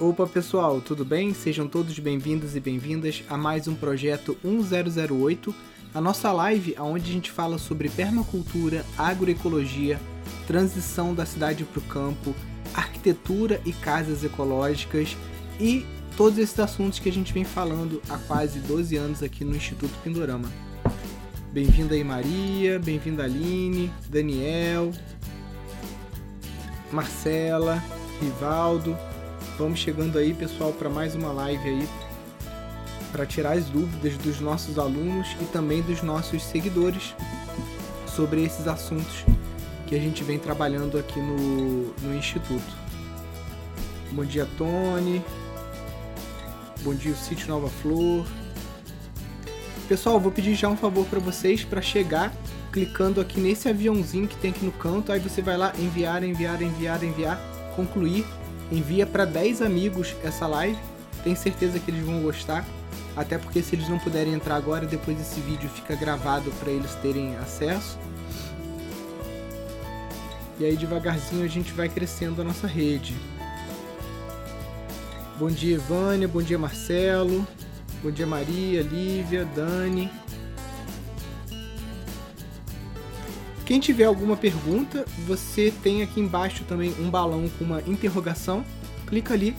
[0.00, 1.34] Opa pessoal, tudo bem?
[1.34, 5.54] Sejam todos bem-vindos e bem-vindas a mais um projeto 1008,
[5.92, 10.00] a nossa live onde a gente fala sobre permacultura, agroecologia,
[10.46, 12.34] transição da cidade para o campo,
[12.72, 15.18] arquitetura e casas ecológicas
[15.60, 15.84] e
[16.16, 19.92] todos esses assuntos que a gente vem falando há quase 12 anos aqui no Instituto
[20.02, 20.50] Pindorama.
[21.52, 24.92] Bem-vinda aí Maria, bem-vinda Aline, Daniel,
[26.90, 27.84] Marcela,
[28.18, 28.96] Rivaldo,
[29.60, 31.88] Vamos chegando aí, pessoal, para mais uma live aí
[33.12, 37.14] para tirar as dúvidas dos nossos alunos e também dos nossos seguidores
[38.06, 39.22] sobre esses assuntos
[39.86, 42.74] que a gente vem trabalhando aqui no, no Instituto.
[44.12, 45.22] Bom dia, Tony.
[46.80, 48.26] Bom dia, Sítio Nova Flor.
[49.86, 52.32] Pessoal, vou pedir já um favor para vocês para chegar
[52.72, 56.62] clicando aqui nesse aviãozinho que tem aqui no canto, aí você vai lá enviar, enviar,
[56.62, 57.38] enviar, enviar,
[57.76, 58.24] concluir
[58.70, 60.78] envia para 10 amigos essa live.
[61.22, 62.64] Tenho certeza que eles vão gostar.
[63.16, 66.94] Até porque se eles não puderem entrar agora, depois esse vídeo fica gravado para eles
[66.96, 67.98] terem acesso.
[70.58, 73.14] E aí devagarzinho a gente vai crescendo a nossa rede.
[75.38, 76.28] Bom dia, Vânia.
[76.28, 77.46] Bom dia, Marcelo.
[78.02, 80.10] Bom dia, Maria, Lívia, Dani.
[83.70, 88.64] Quem tiver alguma pergunta, você tem aqui embaixo também um balão com uma interrogação.
[89.06, 89.56] Clica ali,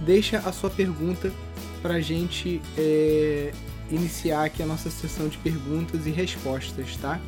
[0.00, 1.32] deixa a sua pergunta
[1.80, 3.52] para a gente é,
[3.88, 7.20] iniciar aqui a nossa sessão de perguntas e respostas, tá?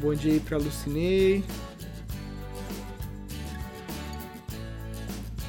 [0.00, 1.42] Bom dia aí para Lucinei.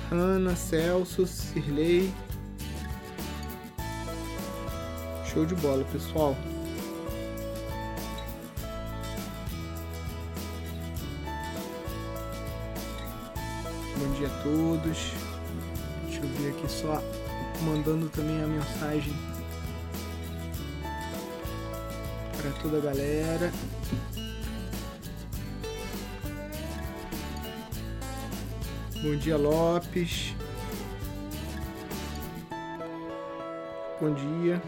[0.09, 2.11] Ana, Celso, Cirlei.
[5.31, 6.35] Show de bola, pessoal.
[13.95, 15.11] Bom dia a todos.
[16.05, 16.99] Deixa eu ver aqui só
[17.61, 19.13] mandando também a mensagem
[22.35, 23.51] para toda a galera.
[29.03, 30.33] Bom dia, Lopes.
[34.01, 34.59] Bom dia.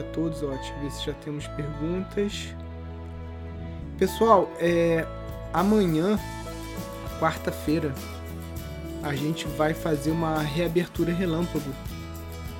[0.00, 0.48] A todos, ó.
[0.48, 2.48] Deixa eu ver se já temos perguntas.
[3.98, 5.06] Pessoal, é,
[5.52, 6.18] amanhã,
[7.18, 7.94] quarta-feira,
[9.02, 11.70] a gente vai fazer uma reabertura relâmpago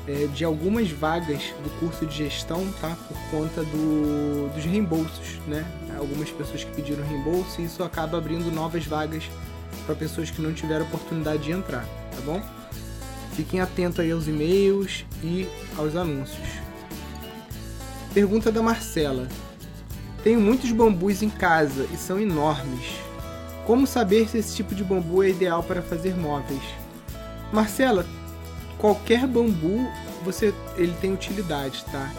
[0.07, 2.97] é, de algumas vagas do curso de gestão, tá?
[3.09, 5.65] Por conta do, dos reembolsos, né?
[5.99, 9.25] Algumas pessoas que pediram reembolso e isso acaba abrindo novas vagas
[9.87, 12.43] para pessoas que não tiveram oportunidade de entrar, tá bom?
[13.35, 16.60] Fiquem atentos aí aos e-mails e aos anúncios.
[18.13, 19.29] Pergunta da Marcela.
[20.25, 22.97] Tenho muitos bambus em casa e são enormes.
[23.65, 26.63] Como saber se esse tipo de bambu é ideal para fazer móveis?
[27.53, 28.05] Marcela,
[28.79, 29.89] qualquer bambu
[30.25, 32.11] você ele tem utilidade, tá?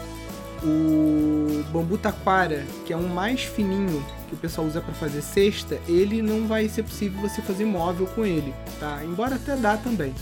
[0.64, 5.78] O bambu taquara, que é um mais fininho que o pessoal usa para fazer cesta,
[5.86, 9.02] ele não vai ser possível você fazer móvel com ele, tá?
[9.04, 10.14] Embora até dá também,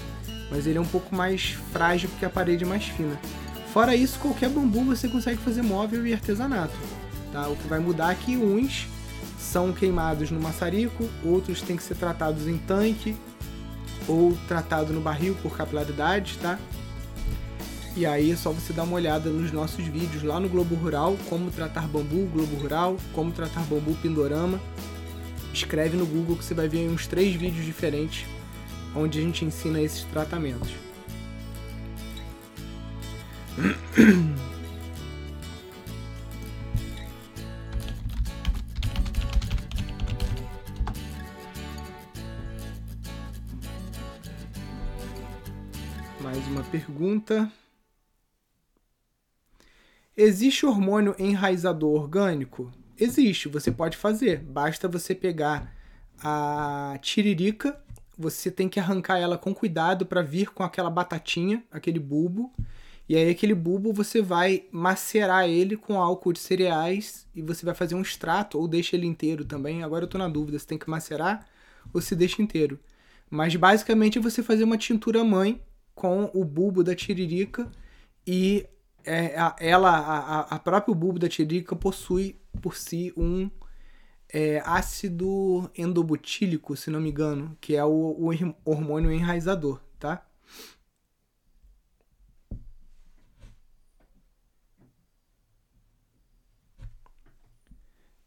[0.51, 3.17] mas ele é um pouco mais frágil porque a parede é mais fina.
[3.73, 6.75] Fora isso, qualquer bambu você consegue fazer móvel e artesanato.
[7.33, 7.49] Tá?
[7.49, 8.89] O que vai mudar é que uns
[9.39, 13.17] são queimados no maçarico, outros têm que ser tratados em tanque
[14.09, 16.59] ou tratado no barril por capilaridade, tá?
[17.97, 21.17] E aí é só você dar uma olhada nos nossos vídeos lá no Globo Rural,
[21.29, 24.61] como tratar bambu Globo Rural, como tratar bambu Pindorama.
[25.53, 28.27] Escreve no Google que você vai ver uns três vídeos diferentes
[28.95, 30.71] onde a gente ensina esses tratamentos.
[46.21, 47.51] Mais uma pergunta.
[50.17, 52.73] Existe hormônio enraizador orgânico?
[52.99, 54.39] Existe, você pode fazer.
[54.39, 55.75] Basta você pegar
[56.23, 57.79] a tiririca,
[58.17, 62.51] você tem que arrancar ela com cuidado para vir com aquela batatinha, aquele bulbo
[63.11, 67.75] e aí aquele bulbo você vai macerar ele com álcool de cereais e você vai
[67.75, 69.83] fazer um extrato ou deixa ele inteiro também.
[69.83, 71.45] Agora eu tô na dúvida se tem que macerar
[71.93, 72.79] ou se deixa inteiro.
[73.29, 75.61] Mas basicamente é você fazer uma tintura mãe
[75.93, 77.69] com o bulbo da tiririca
[78.25, 78.65] e
[79.05, 83.51] é, a, ela, a, a própria bulbo da tiririca possui por si um
[84.33, 90.25] é ácido endobutílico, se não me engano, que é o, o hormônio enraizador, tá?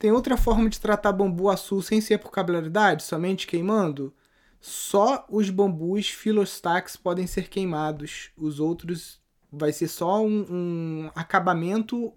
[0.04, 4.14] Tem outra forma de tratar bambu açul sem ser por capilaridade, somente queimando?
[4.60, 8.30] Só os bambus filostax podem ser queimados.
[8.36, 12.14] Os outros vai ser só um, um acabamento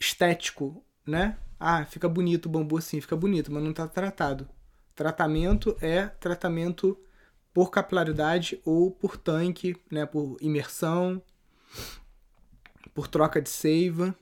[0.00, 1.38] estético, né?
[1.60, 4.48] Ah, fica bonito o bambu assim, fica bonito, mas não está tratado.
[4.92, 6.98] Tratamento é tratamento
[7.54, 10.06] por capilaridade ou por tanque, né?
[10.06, 11.22] Por imersão,
[12.92, 14.12] por troca de seiva.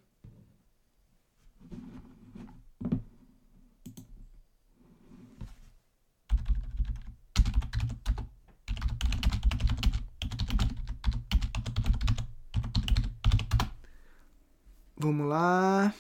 [15.01, 15.95] Vamos lá.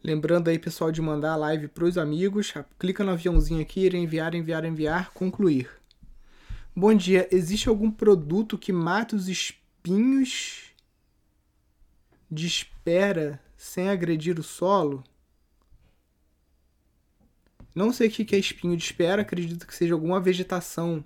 [0.00, 2.54] Lembrando aí, pessoal, de mandar a live para os amigos.
[2.78, 5.68] Clica no aviãozinho aqui, enviar, enviar, enviar, concluir.
[6.76, 7.28] Bom dia.
[7.32, 10.63] Existe algum produto que mata os espinhos
[12.34, 15.04] de espera sem agredir o solo?
[17.74, 21.04] Não sei o que é espinho de espera, acredito que seja alguma vegetação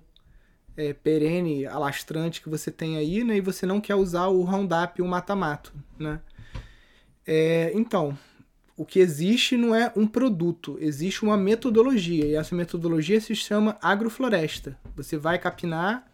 [0.75, 3.37] é, perene, alastrante que você tem aí, né?
[3.37, 6.21] E você não quer usar o Roundup, o mata-mato, né?
[7.25, 8.17] É, então,
[8.77, 13.77] o que existe não é um produto, existe uma metodologia, e essa metodologia se chama
[13.81, 14.77] agrofloresta.
[14.95, 16.09] Você vai capinar,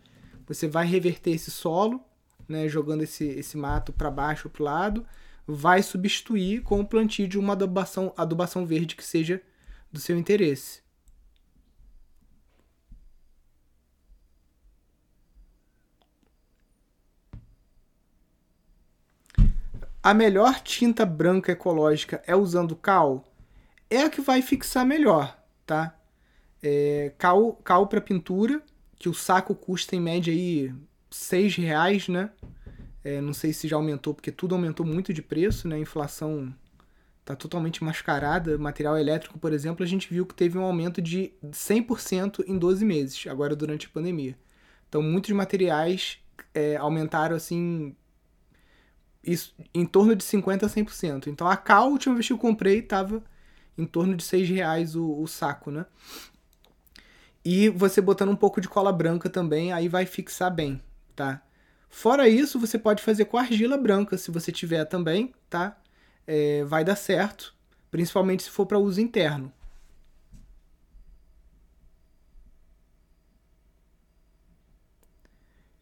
[0.48, 2.04] você vai reverter esse solo,
[2.48, 5.06] né, jogando esse, esse mato para baixo para o lado,
[5.48, 9.42] vai substituir com o plantio de uma adubação, adubação verde que seja
[9.92, 10.86] do seu interesse.
[20.06, 23.26] A melhor tinta branca ecológica é usando cal?
[23.90, 25.98] É a que vai fixar melhor, tá?
[26.62, 28.62] É, cal, cal para pintura,
[28.98, 30.72] que o saco custa em média aí
[31.16, 32.30] seis reais, né?
[33.04, 35.76] É, não sei se já aumentou, porque tudo aumentou muito de preço, né?
[35.76, 36.54] A inflação
[37.24, 38.58] tá totalmente mascarada.
[38.58, 42.84] Material elétrico, por exemplo, a gente viu que teve um aumento de 100% em 12
[42.84, 44.38] meses, agora durante a pandemia.
[44.90, 46.20] Então, muitos materiais
[46.54, 47.96] é, aumentaram, assim,
[49.24, 51.28] isso, em torno de 50% a 100%.
[51.28, 53.24] Então, a Cal, a última vez que eu comprei, tava
[53.78, 55.86] em torno de 6 reais o, o saco, né?
[57.44, 60.82] E você botando um pouco de cola branca também, aí vai fixar bem,
[61.16, 61.42] tá?
[61.90, 65.78] Fora isso, você pode fazer com argila branca, se você tiver também, tá?
[66.28, 67.56] É, vai dar certo,
[67.90, 69.52] principalmente se for para uso interno.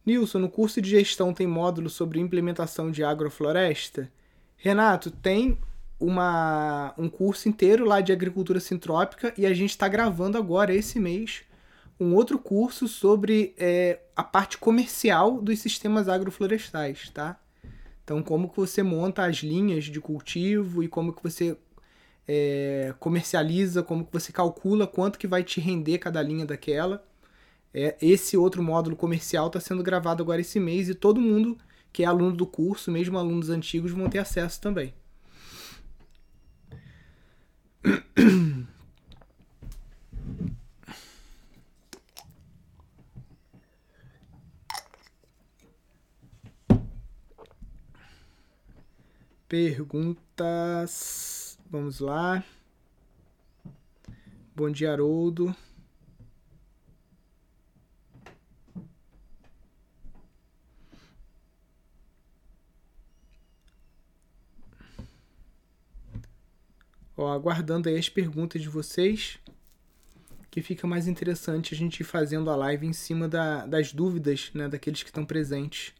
[0.06, 4.12] Nilson, no curso de gestão tem módulo sobre implementação de agrofloresta?
[4.58, 5.58] Renato, tem
[6.00, 11.00] uma, um curso inteiro lá de agricultura sintrópica e a gente está gravando agora, esse
[11.00, 11.44] mês,
[12.00, 17.40] um outro curso sobre é, a parte comercial dos sistemas agroflorestais, tá?
[18.04, 21.58] Então, como que você monta as linhas de cultivo e como que você
[22.28, 27.06] é, comercializa, como que você calcula quanto que vai te render cada linha daquela.
[27.74, 31.58] É, esse outro módulo comercial está sendo gravado agora esse mês e todo mundo
[31.92, 34.94] que é aluno do curso, mesmo alunos antigos, vão ter acesso também.
[49.54, 51.60] Perguntas.
[51.70, 52.44] Vamos lá.
[54.56, 55.56] Bom dia, Haroldo.
[67.16, 69.38] Ó, aguardando aí as perguntas de vocês,
[70.50, 74.50] que fica mais interessante a gente ir fazendo a live em cima da, das dúvidas
[74.56, 75.94] né, daqueles que estão presentes.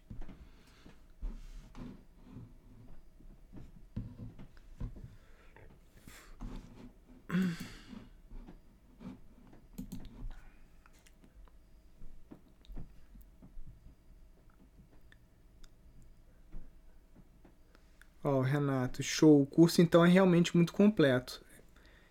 [18.54, 19.42] Renato, show.
[19.42, 21.42] O curso então é realmente muito completo.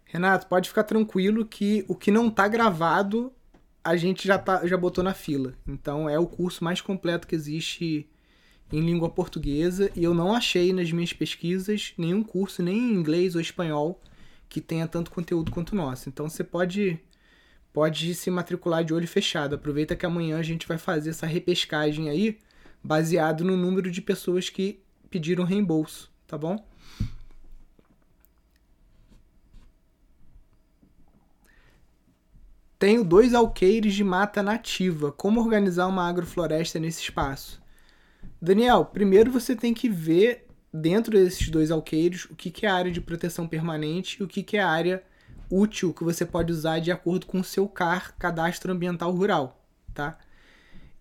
[0.04, 3.32] Renato, pode ficar tranquilo que o que não tá gravado
[3.84, 5.54] a gente já, tá, já botou na fila.
[5.66, 8.08] Então é o curso mais completo que existe
[8.72, 13.34] em língua portuguesa e eu não achei nas minhas pesquisas nenhum curso, nem em inglês
[13.34, 14.00] ou espanhol,
[14.48, 16.08] que tenha tanto conteúdo quanto o nosso.
[16.08, 16.98] Então você pode
[17.72, 19.54] pode se matricular de olho fechado.
[19.54, 22.38] Aproveita que amanhã a gente vai fazer essa repescagem aí,
[22.84, 26.56] baseado no número de pessoas que pediram reembolso, tá bom?
[32.78, 35.12] Tenho dois alqueires de mata nativa.
[35.12, 37.62] Como organizar uma agrofloresta nesse espaço?
[38.40, 43.02] Daniel, primeiro você tem que ver dentro desses dois alqueires o que, é área de
[43.02, 45.02] proteção permanente e o que é área
[45.50, 49.62] útil que você pode usar de acordo com o seu CAR, Cadastro Ambiental Rural,
[49.92, 50.18] tá?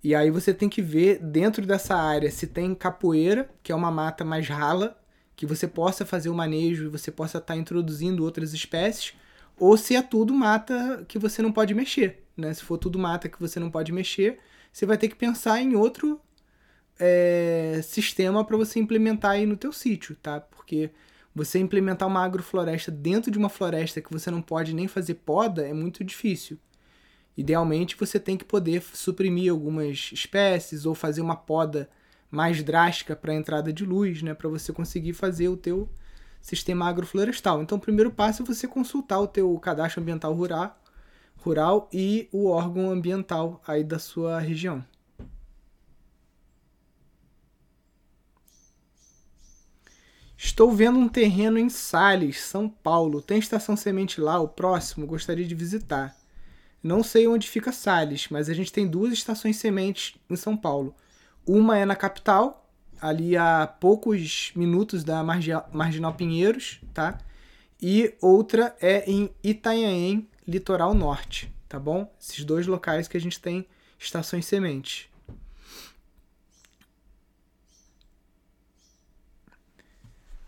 [0.04, 3.92] E aí você tem que ver dentro dessa área se tem capoeira, que é uma
[3.92, 5.01] mata mais rala,
[5.42, 9.16] que você possa fazer o manejo e você possa estar tá introduzindo outras espécies,
[9.58, 12.24] ou se é tudo mata que você não pode mexer.
[12.38, 12.54] Né?
[12.54, 14.38] Se for tudo mata que você não pode mexer,
[14.72, 16.22] você vai ter que pensar em outro
[17.00, 20.40] é, sistema para você implementar aí no teu sítio, tá?
[20.40, 20.92] Porque
[21.34, 25.68] você implementar uma agrofloresta dentro de uma floresta que você não pode nem fazer poda
[25.68, 26.60] é muito difícil.
[27.36, 31.90] Idealmente você tem que poder suprimir algumas espécies ou fazer uma poda
[32.32, 35.90] mais drástica para a entrada de luz, né, para você conseguir fazer o teu
[36.42, 37.62] sistema agroflorestal.
[37.62, 40.82] Então, o primeiro passo é você consultar o teu cadastro ambiental rural,
[41.38, 44.84] rural e o órgão ambiental aí da sua região.
[50.44, 53.22] Estou vendo um terreno em Sales, São Paulo.
[53.22, 56.18] Tem estação semente lá, o próximo, gostaria de visitar.
[56.82, 60.96] Não sei onde fica Sales, mas a gente tem duas estações sementes em São Paulo.
[61.46, 62.70] Uma é na capital,
[63.02, 67.18] ali a poucos minutos da Marginal Pinheiros, tá?
[67.82, 72.14] E outra é em Itanhaém, litoral norte, tá bom?
[72.20, 73.68] Esses dois locais que a gente tem
[73.98, 75.10] estações sementes.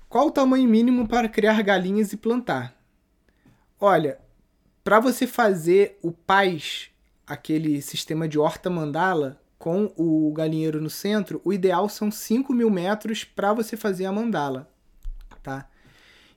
[0.07, 2.79] Qual o tamanho mínimo para criar galinhas e plantar?
[3.79, 4.19] Olha,
[4.83, 6.91] para você fazer o paz,
[7.25, 12.69] aquele sistema de horta mandala, com o galinheiro no centro, o ideal são 5 mil
[12.69, 14.69] metros para você fazer a mandala,
[15.41, 15.69] tá?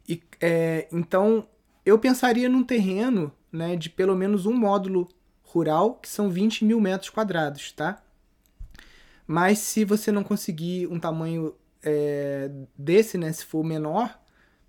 [0.09, 1.45] E, é, então,
[1.85, 5.09] eu pensaria num terreno né, de pelo menos um módulo
[5.43, 8.01] rural, que são 20 mil metros quadrados, tá?
[9.27, 11.53] Mas se você não conseguir um tamanho
[11.83, 14.21] é, desse, né, se for menor,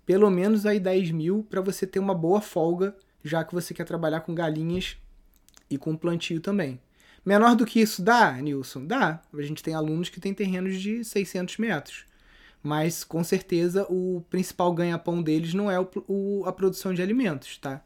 [0.04, 3.84] pelo menos aí 10 mil para você ter uma boa folga, já que você quer
[3.84, 4.96] trabalhar com galinhas
[5.70, 6.80] e com plantio também.
[7.28, 8.86] Menor do que isso dá, Nilson?
[8.86, 9.20] Dá.
[9.34, 12.06] A gente tem alunos que têm terrenos de 600 metros.
[12.62, 17.58] Mas, com certeza, o principal ganha-pão deles não é o, o, a produção de alimentos,
[17.58, 17.82] tá?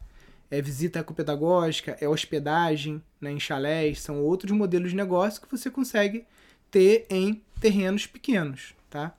[0.49, 5.69] É visita ecopedagógica, é hospedagem né, em chalés, são outros modelos de negócio que você
[5.69, 6.25] consegue
[6.71, 9.13] ter em terrenos pequenos, tá?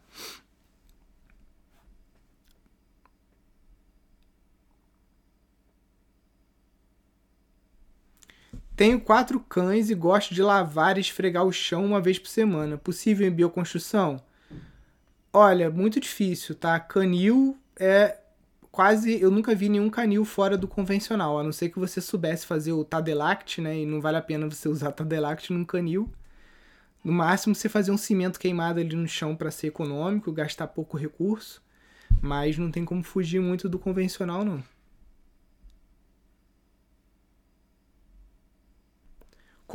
[8.77, 12.77] Tenho quatro cães e gosto de lavar e esfregar o chão uma vez por semana.
[12.77, 14.21] Possível em bioconstrução?
[15.33, 16.79] Olha, muito difícil, tá?
[16.81, 18.19] Canil é
[18.73, 19.21] quase.
[19.21, 22.73] Eu nunca vi nenhum canil fora do convencional, a não ser que você soubesse fazer
[22.73, 23.79] o Tadelact, né?
[23.79, 26.11] E não vale a pena você usar Tadelact num canil.
[27.05, 30.97] No máximo, você fazer um cimento queimado ali no chão para ser econômico, gastar pouco
[30.97, 31.63] recurso.
[32.21, 34.65] Mas não tem como fugir muito do convencional, não.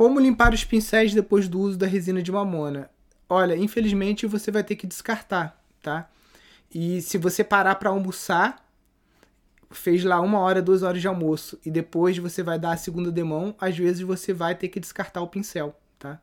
[0.00, 2.90] Como limpar os pincéis depois do uso da resina de mamona?
[3.28, 6.08] Olha, infelizmente você vai ter que descartar, tá?
[6.74, 8.66] E se você parar para almoçar,
[9.70, 13.12] fez lá uma hora, duas horas de almoço e depois você vai dar a segunda
[13.12, 16.18] demão, às vezes você vai ter que descartar o pincel, tá?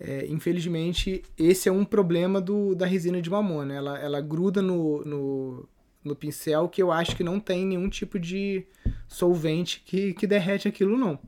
[0.00, 3.72] É, infelizmente, esse é um problema do, da resina de mamona.
[3.72, 5.68] Ela, ela gruda no, no,
[6.02, 8.66] no pincel que eu acho que não tem nenhum tipo de
[9.06, 11.20] solvente que, que derrete aquilo, não.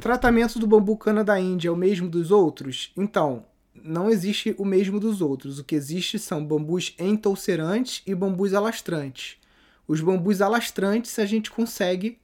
[0.00, 2.90] Tratamento do bambu cana da Índia é o mesmo dos outros?
[2.96, 5.58] Então, não existe o mesmo dos outros.
[5.58, 9.36] O que existe são bambus entolcerantes e bambus alastrantes.
[9.86, 12.18] Os bambus alastrantes a gente consegue,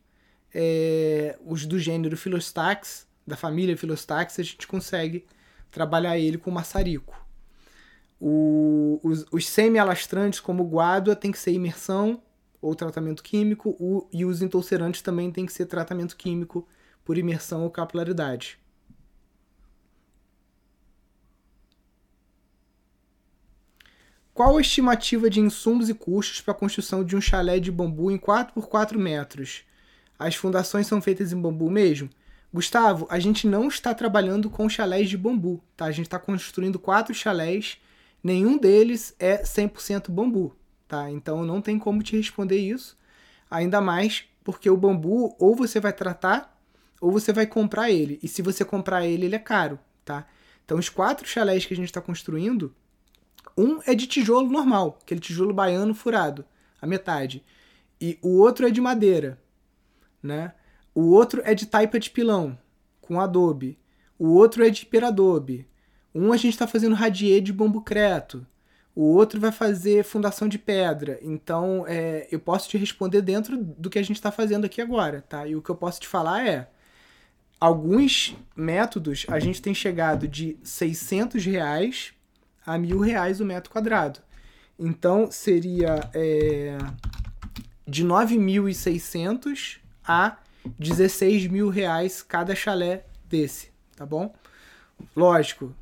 [0.55, 5.27] é, os do gênero Philostax, da família Philostax, a gente consegue
[5.71, 7.15] trabalhar ele com maçarico.
[8.19, 12.23] O, os, os semi-alastrantes, como o guádua, tem que ser imersão
[12.63, 16.67] ou tratamento químico, o, e os entolcerantes também tem que ser tratamento químico
[17.07, 18.59] por imersão ou capilaridade.
[24.35, 28.11] Qual a estimativa de insumos e custos para a construção de um chalé de bambu
[28.11, 29.63] em 4 por 4 metros?
[30.19, 32.11] As fundações são feitas em bambu mesmo?
[32.53, 35.87] Gustavo, a gente não está trabalhando com chalés de bambu, tá?
[35.87, 37.79] A gente está construindo quatro chalés,
[38.23, 40.55] nenhum deles é 100% bambu,
[40.89, 41.11] tá?
[41.11, 42.99] Então não tem como te responder isso,
[43.49, 46.56] ainda mais porque o bambu ou você vai tratar
[47.01, 48.19] ou você vai comprar ele.
[48.23, 50.27] E se você comprar ele, ele é caro, tá?
[50.65, 52.75] Então os quatro chalés que a gente está construindo,
[53.57, 56.45] um é de tijolo normal, aquele tijolo baiano furado,
[56.81, 57.45] a metade.
[58.01, 59.41] E o outro é de madeira,
[60.23, 60.53] né?
[60.95, 62.59] O outro é de taipa de pilão,
[63.01, 63.79] com adobe.
[64.19, 65.69] O outro é de peradobe.
[66.15, 68.47] Um a gente está fazendo radier de bambu creto.
[68.95, 71.19] O outro vai fazer fundação de pedra.
[71.21, 75.23] Então, é, eu posso te responder dentro do que a gente está fazendo aqui agora,
[75.29, 75.47] tá?
[75.47, 76.71] E o que eu posso te falar é,
[77.61, 82.13] alguns métodos a gente tem chegado de 600 reais
[82.65, 84.21] a mil reais o metro quadrado.
[84.79, 86.77] Então, seria é,
[87.87, 90.37] de 9.600 a
[90.79, 94.35] 16 mil reais cada chalé desse, tá bom?
[95.15, 95.75] Lógico,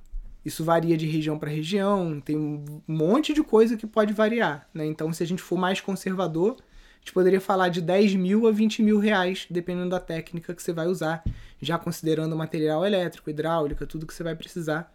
[0.44, 4.84] isso varia de região para região, tem um monte de coisa que pode variar, né?
[4.84, 6.56] Então, se a gente for mais conservador,
[7.04, 10.72] gente poderia falar de 10 mil a 20 mil reais, dependendo da técnica que você
[10.72, 11.22] vai usar,
[11.60, 14.90] já considerando material elétrico, hidráulica, tudo que você vai precisar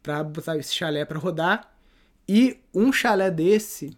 [0.00, 1.74] para botar esse chalé para rodar.
[2.28, 3.96] E um chalé desse,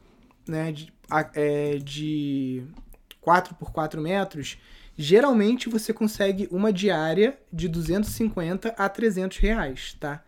[0.49, 0.90] né, de,
[1.35, 2.64] é, de
[3.21, 4.57] 4 por 4 metros,
[4.97, 10.25] geralmente você consegue uma diária de 250 a 300 reais, tá?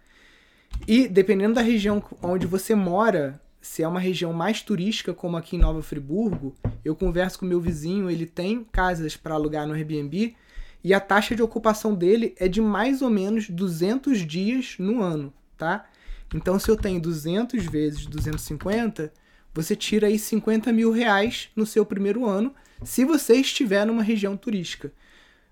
[0.87, 5.55] E dependendo da região onde você mora, se é uma região mais turística, como aqui
[5.55, 6.53] em Nova Friburgo,
[6.85, 10.35] eu converso com meu vizinho, ele tem casas para alugar no Airbnb
[10.83, 15.33] e a taxa de ocupação dele é de mais ou menos 200 dias no ano,
[15.57, 15.89] tá?
[16.35, 19.13] Então, se eu tenho 200 vezes 250,
[19.55, 22.53] você tira aí 50 mil reais no seu primeiro ano
[22.83, 24.93] se você estiver numa região turística.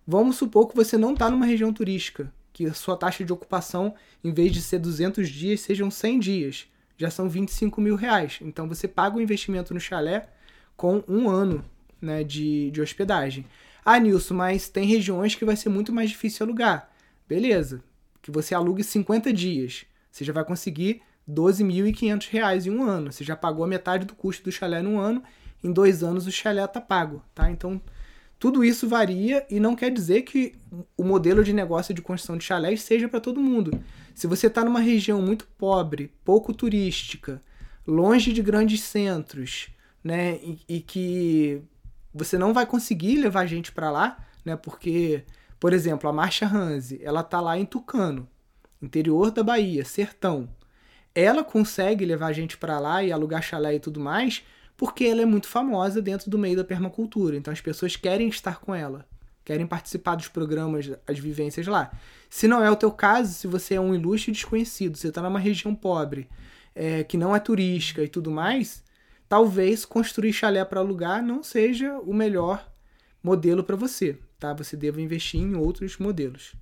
[0.05, 3.95] Vamos supor que você não está numa região turística, que a sua taxa de ocupação,
[4.25, 6.67] em vez de ser 200 dias, sejam 100 dias.
[7.01, 8.39] Já são 25 mil reais.
[8.43, 10.29] Então você paga o investimento no chalé
[10.77, 11.65] com um ano
[11.99, 13.47] né, de, de hospedagem.
[13.83, 16.91] Ah, Nilson, mas tem regiões que vai ser muito mais difícil alugar.
[17.27, 17.83] Beleza,
[18.21, 19.87] que você alugue 50 dias.
[20.11, 23.11] Você já vai conseguir 12.500 reais em um ano.
[23.11, 25.23] Você já pagou a metade do custo do chalé no ano
[25.65, 27.51] em dois anos o chalé está pago, tá?
[27.51, 27.81] Então,
[28.41, 30.55] tudo isso varia e não quer dizer que
[30.97, 33.79] o modelo de negócio de construção de chalés seja para todo mundo.
[34.15, 37.43] Se você está numa região muito pobre, pouco turística,
[37.87, 39.69] longe de grandes centros,
[40.03, 41.61] né, e, e que
[42.15, 45.23] você não vai conseguir levar gente para lá, né, porque,
[45.61, 48.27] por exemplo, a Marcha Hanse, ela tá lá em Tucano,
[48.81, 50.49] interior da Bahia, sertão.
[51.15, 54.43] Ela consegue levar gente para lá e alugar chalé e tudo mais,
[54.81, 57.37] porque ela é muito famosa dentro do meio da permacultura.
[57.37, 59.07] Então as pessoas querem estar com ela,
[59.45, 61.93] querem participar dos programas, as vivências lá.
[62.31, 65.39] Se não é o teu caso, se você é um ilustre desconhecido, você está numa
[65.39, 66.31] região pobre,
[66.75, 68.83] é, que não é turística e tudo mais,
[69.29, 72.67] talvez construir chalé para alugar não seja o melhor
[73.23, 74.55] modelo para você, tá?
[74.55, 76.55] Você deva investir em outros modelos.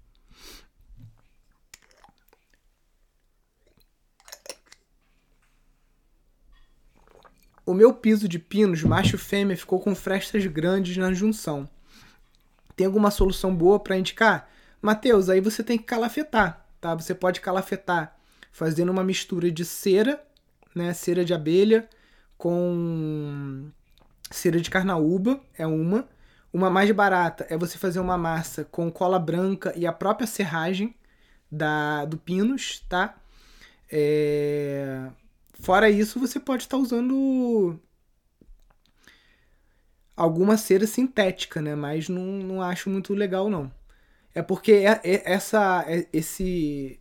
[7.69, 11.69] O meu piso de pinos macho fêmea ficou com frestas grandes na junção.
[12.75, 14.51] Tem alguma solução boa para indicar?
[14.81, 16.95] Mateus, aí você tem que calafetar, tá?
[16.95, 18.17] Você pode calafetar
[18.51, 20.19] fazendo uma mistura de cera,
[20.75, 21.87] né, cera de abelha
[22.39, 23.69] com
[24.31, 26.09] cera de carnaúba, é uma.
[26.51, 30.95] Uma mais barata é você fazer uma massa com cola branca e a própria serragem
[31.53, 33.15] da do pinos, tá?
[33.93, 35.11] É,
[35.59, 37.79] Fora isso, você pode estar usando
[40.17, 41.75] alguma cera sintética, né?
[41.75, 43.73] Mas não, não acho muito legal, não.
[44.35, 47.01] É porque é, é, essa, é, esse,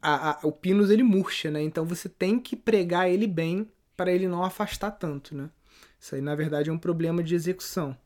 [0.00, 1.62] a, a, o pinus ele murcha, né?
[1.62, 5.50] Então você tem que pregar ele bem para ele não afastar tanto, né?
[6.00, 7.96] Isso aí, na verdade, é um problema de execução.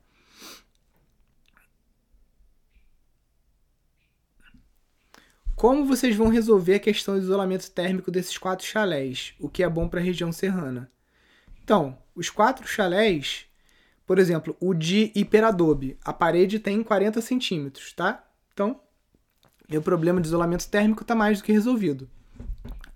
[5.58, 9.68] Como vocês vão resolver a questão do isolamento térmico desses quatro chalés, o que é
[9.68, 10.88] bom para a região serrana?
[11.64, 13.46] Então, os quatro chalés,
[14.06, 18.24] por exemplo, o de hiperadobe, a parede tem 40 centímetros, tá?
[18.52, 18.80] Então,
[19.68, 22.08] meu problema de isolamento térmico está mais do que resolvido.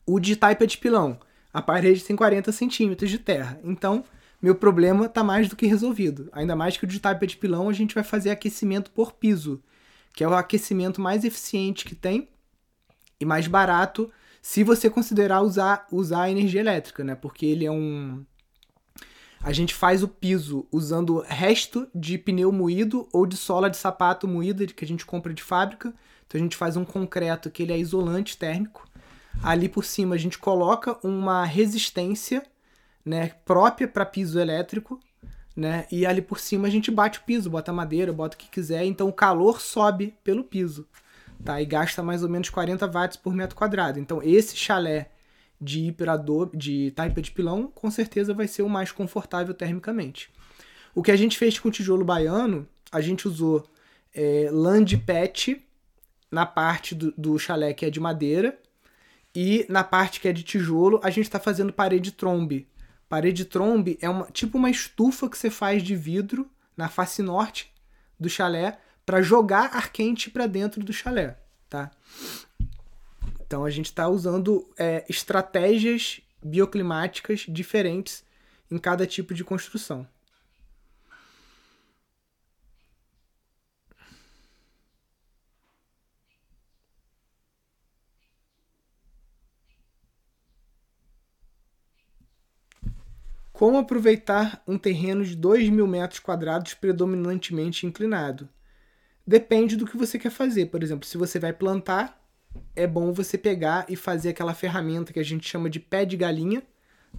[0.06, 1.18] O de taipa de pilão,
[1.52, 4.04] a parede tem 40 centímetros de terra, então
[4.40, 6.28] meu problema está mais do que resolvido.
[6.30, 9.60] Ainda mais que o de taipa de pilão a gente vai fazer aquecimento por piso,
[10.14, 12.28] que é o aquecimento mais eficiente que tem
[13.22, 14.10] e mais barato
[14.42, 17.14] se você considerar usar, usar a energia elétrica, né?
[17.14, 18.26] Porque ele é um.
[19.40, 24.26] A gente faz o piso usando resto de pneu moído ou de sola de sapato
[24.26, 25.94] moída que a gente compra de fábrica.
[26.26, 28.88] Então a gente faz um concreto que ele é isolante térmico.
[29.42, 32.42] Ali por cima a gente coloca uma resistência
[33.04, 34.98] né, própria para piso elétrico,
[35.56, 35.86] né?
[35.90, 38.84] E ali por cima a gente bate o piso, bota madeira, bota o que quiser,
[38.84, 40.88] então o calor sobe pelo piso,
[41.44, 41.60] tá?
[41.60, 43.98] E gasta mais ou menos 40 watts por metro quadrado.
[43.98, 45.10] Então esse chalé
[45.60, 50.30] de hiperador, de taipa de pilão, com certeza vai ser o mais confortável termicamente.
[50.94, 53.64] O que a gente fez com o tijolo baiano, a gente usou
[54.14, 54.50] é,
[54.84, 55.64] de pet
[56.30, 58.58] na parte do, do chalé que é de madeira
[59.34, 62.68] e na parte que é de tijolo a gente está fazendo parede trombe,
[63.12, 67.70] Parede trombe é uma, tipo uma estufa que você faz de vidro na face norte
[68.18, 71.38] do chalé para jogar ar quente para dentro do chalé,
[71.68, 71.90] tá?
[73.40, 78.24] Então a gente está usando é, estratégias bioclimáticas diferentes
[78.70, 80.06] em cada tipo de construção.
[93.52, 98.48] Como aproveitar um terreno de 2 mil metros quadrados predominantemente inclinado?
[99.26, 100.66] Depende do que você quer fazer.
[100.66, 102.20] Por exemplo, se você vai plantar,
[102.74, 106.16] é bom você pegar e fazer aquela ferramenta que a gente chama de pé de
[106.16, 106.62] galinha,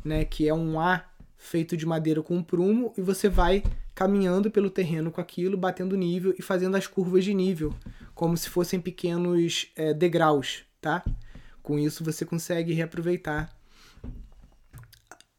[0.04, 1.06] né, que é um A
[1.38, 3.64] feito de madeira com um prumo, e você vai
[3.94, 7.76] caminhando pelo terreno com aquilo, batendo nível e fazendo as curvas de nível,
[8.16, 11.04] como se fossem pequenos é, degraus, tá?
[11.62, 13.54] Com isso você consegue reaproveitar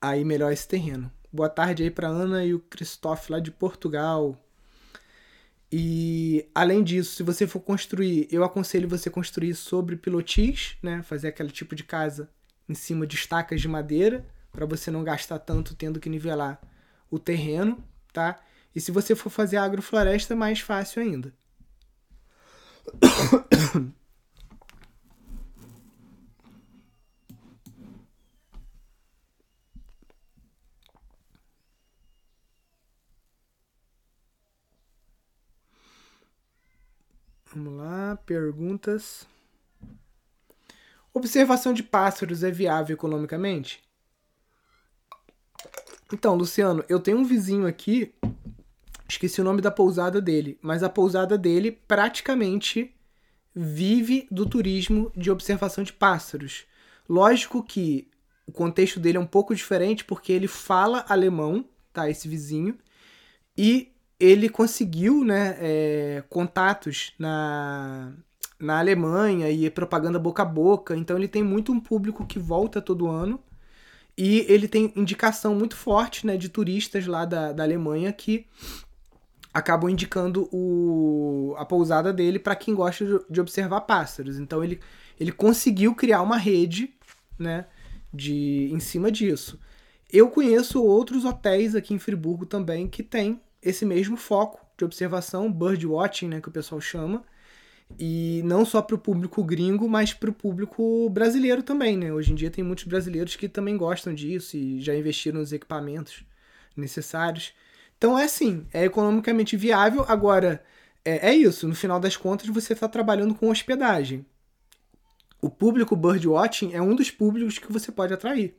[0.01, 1.11] aí melhor esse terreno.
[1.33, 4.39] Boa tarde aí para Ana e o Christophe lá de Portugal.
[5.77, 11.03] E além disso, se você for construir, eu aconselho você construir sobre pilotis, né?
[11.03, 12.31] Fazer aquele tipo de casa
[12.69, 16.61] em cima de estacas de madeira, para você não gastar tanto tendo que nivelar
[17.11, 17.83] o terreno,
[18.13, 18.41] tá?
[18.73, 21.35] E se você for fazer agrofloresta, mais fácil ainda.
[37.55, 39.29] Vamos lá, perguntas.
[41.13, 43.81] Observação de pássaros é viável economicamente?
[46.13, 48.13] Então, Luciano, eu tenho um vizinho aqui,
[49.09, 52.93] esqueci o nome da pousada dele, mas a pousada dele praticamente
[53.55, 56.67] vive do turismo de observação de pássaros.
[57.09, 58.11] Lógico que
[58.49, 62.11] o contexto dele é um pouco diferente porque ele fala alemão, tá?
[62.11, 62.77] Esse vizinho,
[63.57, 63.94] e
[64.25, 68.13] ele conseguiu né, é, contatos na,
[68.59, 72.81] na Alemanha e propaganda boca a boca, então ele tem muito um público que volta
[72.81, 73.39] todo ano
[74.17, 78.47] e ele tem indicação muito forte né, de turistas lá da, da Alemanha que
[79.53, 84.39] acabam indicando o, a pousada dele para quem gosta de observar pássaros.
[84.39, 84.81] Então ele,
[85.21, 86.95] ele conseguiu criar uma rede
[87.39, 87.67] né,
[88.13, 89.61] de, em cima disso.
[90.11, 95.53] Eu conheço outros hotéis aqui em Friburgo também que têm esse mesmo foco de observação,
[95.53, 97.25] bird watching, né, que o pessoal chama,
[97.99, 102.13] e não só para o público gringo, mas para o público brasileiro também, né?
[102.13, 106.25] Hoje em dia tem muitos brasileiros que também gostam disso e já investiram nos equipamentos
[106.77, 107.53] necessários.
[107.97, 110.05] Então é assim, é economicamente viável.
[110.09, 110.65] Agora,
[111.05, 114.27] é, é isso, no final das contas você está trabalhando com hospedagem.
[115.41, 118.57] O público birdwatching é um dos públicos que você pode atrair.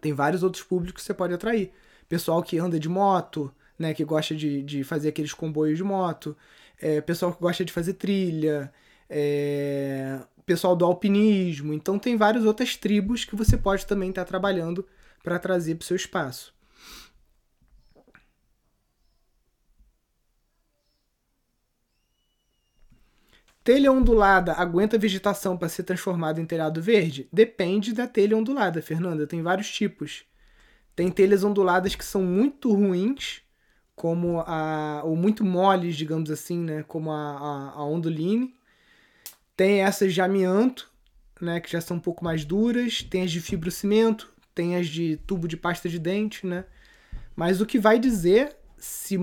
[0.00, 1.72] Tem vários outros públicos que você pode atrair.
[2.08, 6.36] Pessoal que anda de moto, né, que gosta de, de fazer aqueles comboios de moto,
[6.80, 8.72] é, pessoal que gosta de fazer trilha,
[9.08, 11.72] é, pessoal do alpinismo.
[11.74, 14.86] Então tem várias outras tribos que você pode também estar tá trabalhando
[15.22, 16.54] para trazer para o seu espaço.
[23.64, 27.28] Telha ondulada aguenta vegetação para ser transformada em telhado verde?
[27.32, 29.26] Depende da telha ondulada, Fernanda.
[29.26, 30.24] Tem vários tipos.
[30.94, 33.42] Tem telhas onduladas que são muito ruins
[33.96, 38.54] como a ou muito moles, digamos assim, né, como a, a, a onduline.
[39.56, 40.90] Tem essas de amianto,
[41.40, 45.16] né, que já são um pouco mais duras, tem as de fibrocimento, tem as de
[45.26, 46.66] tubo de pasta de dente, né?
[47.34, 49.16] Mas o que vai dizer se,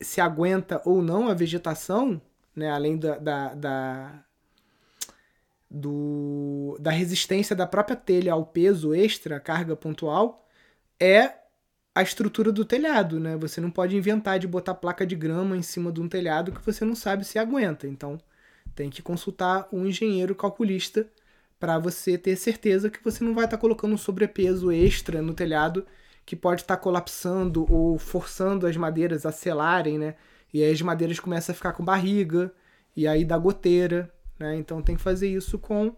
[0.00, 2.20] se aguenta ou não a vegetação,
[2.54, 4.24] né, além da, da, da,
[5.70, 10.46] do, da resistência da própria telha ao peso extra, carga pontual,
[10.98, 11.39] é
[11.94, 13.36] a estrutura do telhado, né?
[13.36, 16.64] Você não pode inventar de botar placa de grama em cima de um telhado que
[16.64, 17.86] você não sabe se aguenta.
[17.86, 18.18] Então,
[18.74, 21.08] tem que consultar um engenheiro calculista
[21.58, 25.34] para você ter certeza que você não vai estar tá colocando um sobrepeso extra no
[25.34, 25.86] telhado
[26.24, 30.14] que pode estar tá colapsando ou forçando as madeiras a selarem, né?
[30.52, 32.52] E aí as madeiras começam a ficar com barriga,
[32.96, 34.56] e aí dá goteira, né?
[34.56, 35.94] Então tem que fazer isso com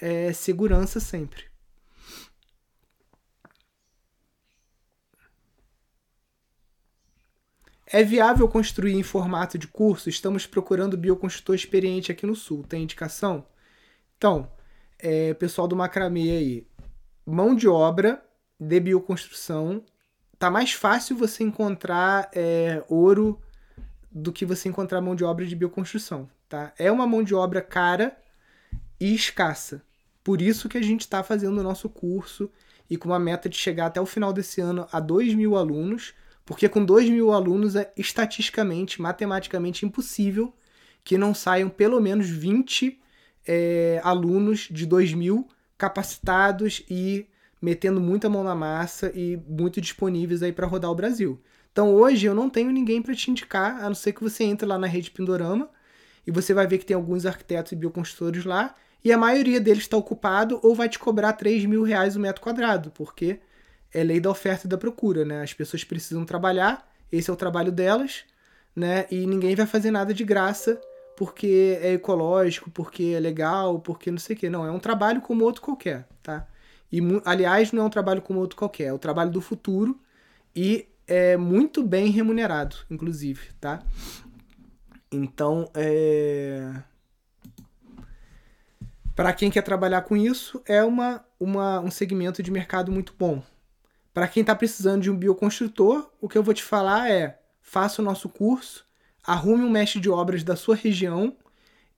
[0.00, 1.44] é, segurança sempre.
[7.86, 10.08] É viável construir em formato de curso?
[10.08, 12.64] Estamos procurando bioconstrutor experiente aqui no Sul.
[12.64, 13.46] Tem indicação?
[14.18, 14.50] Então,
[14.98, 16.66] é, pessoal do macramê aí,
[17.24, 18.24] mão de obra
[18.58, 19.84] de bioconstrução,
[20.36, 23.40] tá mais fácil você encontrar é, ouro
[24.10, 26.72] do que você encontrar mão de obra de bioconstrução, tá?
[26.78, 28.16] É uma mão de obra cara
[28.98, 29.82] e escassa.
[30.24, 32.50] Por isso que a gente está fazendo o nosso curso
[32.90, 36.14] e com uma meta de chegar até o final desse ano a 2 mil alunos,
[36.46, 40.54] porque com 2 mil alunos é estatisticamente, matematicamente impossível
[41.02, 42.98] que não saiam pelo menos 20
[43.46, 47.26] é, alunos de 2 mil capacitados e
[47.60, 51.40] metendo muita mão na massa e muito disponíveis aí para rodar o Brasil.
[51.72, 54.66] Então hoje eu não tenho ninguém para te indicar, a não ser que você entre
[54.66, 55.68] lá na rede Pindorama
[56.24, 59.82] e você vai ver que tem alguns arquitetos e bioconstrutores lá e a maioria deles
[59.82, 63.40] está ocupado ou vai te cobrar 3 mil reais o metro quadrado, porque
[63.96, 65.42] é lei da oferta e da procura, né?
[65.42, 68.24] As pessoas precisam trabalhar, esse é o trabalho delas,
[68.74, 69.06] né?
[69.10, 70.78] E ninguém vai fazer nada de graça
[71.16, 74.50] porque é ecológico, porque é legal, porque não sei o quê.
[74.50, 76.46] Não, é um trabalho como outro qualquer, tá?
[76.92, 79.98] E, aliás, não é um trabalho como outro qualquer, é o trabalho do futuro
[80.54, 83.82] e é muito bem remunerado, inclusive, tá?
[85.10, 86.70] Então, é...
[89.14, 93.42] para quem quer trabalhar com isso, é uma, uma, um segmento de mercado muito bom.
[94.16, 98.00] Para quem está precisando de um bioconstrutor, o que eu vou te falar é: faça
[98.00, 98.86] o nosso curso,
[99.22, 101.36] arrume um mestre de obras da sua região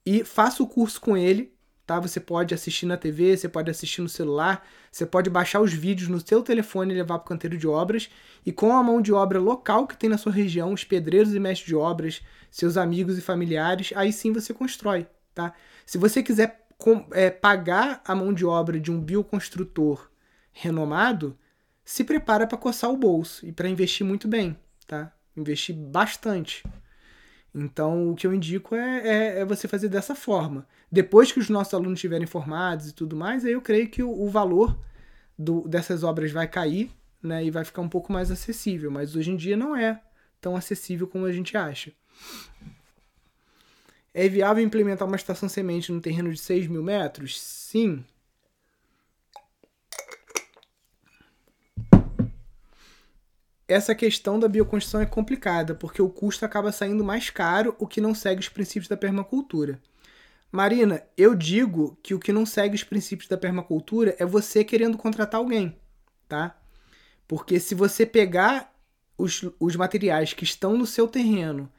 [0.04, 1.54] e faça o curso com ele.
[1.86, 2.00] Tá?
[2.00, 6.08] Você pode assistir na TV, você pode assistir no celular, você pode baixar os vídeos
[6.08, 8.10] no seu telefone e levar para o canteiro de obras.
[8.44, 11.38] E com a mão de obra local que tem na sua região, os pedreiros e
[11.38, 15.06] mestres de obras, seus amigos e familiares, aí sim você constrói.
[15.32, 15.54] Tá?
[15.86, 16.66] Se você quiser
[17.12, 20.10] é, pagar a mão de obra de um bioconstrutor
[20.50, 21.38] renomado,
[21.88, 24.54] se prepara para coçar o bolso e para investir muito bem,
[24.86, 25.10] tá?
[25.34, 26.62] Investir bastante.
[27.54, 30.68] Então, o que eu indico é, é, é, você fazer dessa forma.
[30.92, 34.10] Depois que os nossos alunos estiverem formados e tudo mais, aí eu creio que o,
[34.10, 34.78] o valor
[35.38, 36.90] do, dessas obras vai cair
[37.22, 38.90] né, e vai ficar um pouco mais acessível.
[38.90, 39.98] Mas hoje em dia não é
[40.42, 41.90] tão acessível como a gente acha.
[44.12, 47.40] É viável implementar uma estação semente no terreno de 6 mil metros?
[47.40, 48.04] Sim.
[53.68, 58.00] Essa questão da bioconstrução é complicada, porque o custo acaba saindo mais caro, o que
[58.00, 59.78] não segue os princípios da permacultura.
[60.50, 64.96] Marina, eu digo que o que não segue os princípios da permacultura é você querendo
[64.96, 65.76] contratar alguém,
[66.26, 66.56] tá?
[67.26, 68.72] Porque se você pegar
[69.18, 71.70] os, os materiais que estão no seu terreno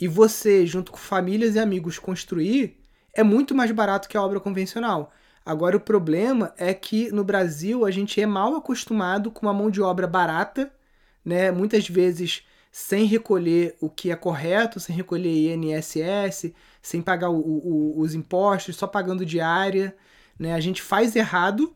[0.00, 2.76] e você, junto com famílias e amigos, construir,
[3.14, 5.12] é muito mais barato que a obra convencional.
[5.44, 9.70] Agora, o problema é que no Brasil a gente é mal acostumado com uma mão
[9.70, 10.72] de obra barata
[11.26, 11.50] né?
[11.50, 18.00] Muitas vezes sem recolher o que é correto, sem recolher INSS, sem pagar o, o,
[18.00, 19.96] os impostos, só pagando diária,
[20.38, 20.54] né?
[20.54, 21.74] A gente faz errado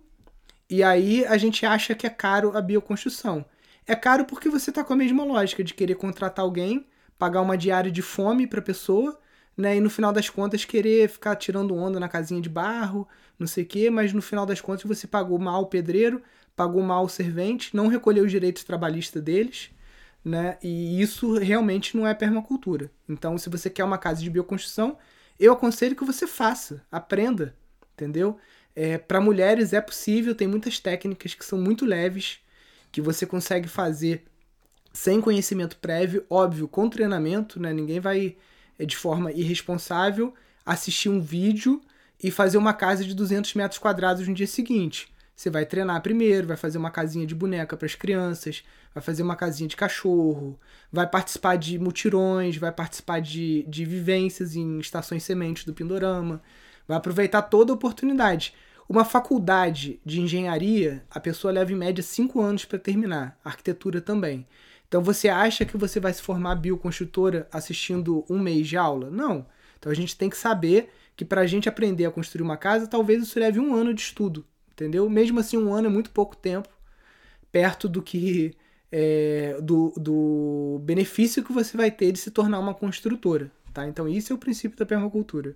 [0.68, 3.44] e aí a gente acha que é caro a bioconstrução.
[3.86, 6.86] É caro porque você está com a mesma lógica de querer contratar alguém,
[7.18, 9.18] pagar uma diária de fome para a pessoa,
[9.56, 9.76] né?
[9.76, 13.08] E no final das contas querer ficar tirando onda na casinha de barro,
[13.38, 16.22] não sei o quê, mas no final das contas você pagou mal o pedreiro,
[16.60, 19.70] pagou mal o servente, não recolheu os direitos trabalhistas deles,
[20.22, 20.58] né?
[20.62, 22.90] E isso realmente não é permacultura.
[23.08, 24.98] Então, se você quer uma casa de bioconstrução,
[25.38, 27.56] eu aconselho que você faça, aprenda,
[27.94, 28.36] entendeu?
[28.76, 32.40] É, Para mulheres é possível, tem muitas técnicas que são muito leves,
[32.92, 34.24] que você consegue fazer
[34.92, 37.72] sem conhecimento prévio, óbvio, com treinamento, né?
[37.72, 38.36] Ninguém vai
[38.78, 40.34] é, de forma irresponsável
[40.66, 41.80] assistir um vídeo
[42.22, 45.10] e fazer uma casa de 200 metros quadrados no dia seguinte.
[45.40, 48.62] Você vai treinar primeiro, vai fazer uma casinha de boneca para as crianças,
[48.94, 50.60] vai fazer uma casinha de cachorro,
[50.92, 56.42] vai participar de mutirões, vai participar de, de vivências em estações sementes do Pindorama,
[56.86, 58.52] vai aproveitar toda a oportunidade.
[58.86, 64.46] Uma faculdade de engenharia, a pessoa leva em média cinco anos para terminar, arquitetura também.
[64.88, 69.08] Então você acha que você vai se formar bioconstrutora assistindo um mês de aula?
[69.08, 69.46] Não.
[69.78, 72.86] Então a gente tem que saber que para a gente aprender a construir uma casa,
[72.86, 74.44] talvez isso leve um ano de estudo
[74.80, 75.08] entendeu?
[75.10, 76.68] Mesmo assim, um ano é muito pouco tempo,
[77.52, 78.56] perto do que
[78.90, 83.86] é, do, do benefício que você vai ter de se tornar uma construtora, tá?
[83.86, 85.54] Então, isso é o princípio da permacultura.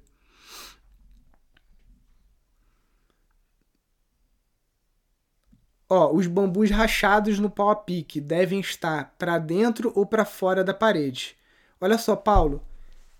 [5.88, 10.64] Ó, os bambus rachados no pau a pique devem estar para dentro ou para fora
[10.64, 11.36] da parede.
[11.80, 12.62] Olha só, Paulo,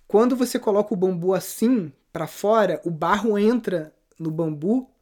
[0.07, 4.93] quando você coloca o bambu assim para fora, o barro entra no bambu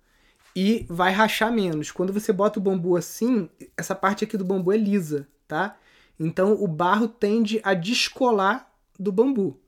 [0.54, 1.90] e vai rachar menos.
[1.90, 5.76] Quando você bota o bambu assim, essa parte aqui do bambu é lisa, tá?
[6.18, 9.58] Então o barro tende a descolar do bambu.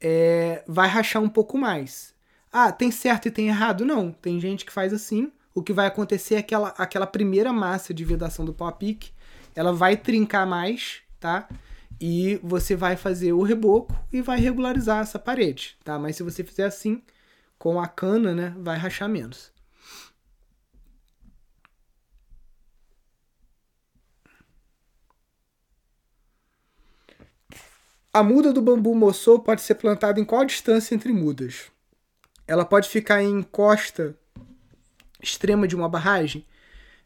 [0.00, 2.14] É, vai rachar um pouco mais.
[2.52, 3.84] Ah, tem certo e tem errado?
[3.84, 4.12] Não.
[4.12, 5.32] Tem gente que faz assim.
[5.54, 9.10] O que vai acontecer é aquela, aquela primeira massa de vedação do pau a pique,
[9.56, 11.48] ela vai trincar mais, tá?
[12.00, 15.98] E você vai fazer o reboco e vai regularizar essa parede, tá?
[15.98, 17.02] Mas se você fizer assim,
[17.58, 19.50] com a cana, né, vai rachar menos.
[28.12, 31.66] A muda do bambu moçô pode ser plantada em qual distância entre mudas?
[32.46, 34.16] Ela pode ficar em encosta
[35.22, 36.46] extrema de uma barragem?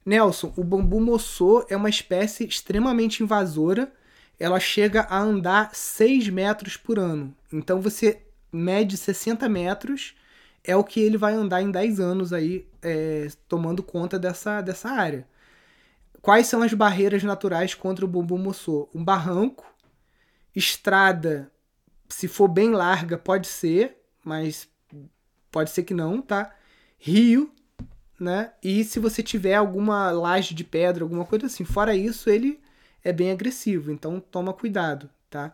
[0.06, 3.92] Nelson, o bambu moçô é uma espécie extremamente invasora.
[4.38, 7.34] Ela chega a andar 6 metros por ano.
[7.52, 10.14] Então você mede 60 metros,
[10.62, 14.88] é o que ele vai andar em 10 anos aí, é, tomando conta dessa, dessa
[14.90, 15.26] área.
[16.20, 18.88] Quais são as barreiras naturais contra o bambu moçô?
[18.94, 19.64] Um barranco,
[20.54, 21.50] Estrada,
[22.08, 24.68] se for bem larga, pode ser, mas
[25.50, 26.54] pode ser que não, tá?
[26.98, 27.52] Rio,
[28.18, 28.52] né?
[28.62, 31.64] E se você tiver alguma laje de pedra, alguma coisa assim.
[31.64, 32.60] Fora isso, ele
[33.02, 35.52] é bem agressivo, então toma cuidado, tá?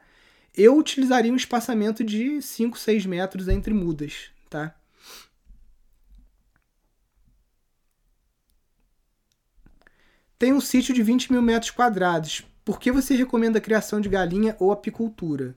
[0.54, 4.74] Eu utilizaria um espaçamento de 5, 6 metros entre mudas, tá?
[10.38, 12.44] Tem um sítio de 20 mil metros quadrados.
[12.68, 15.57] Por que você recomenda a criação de galinha ou apicultura?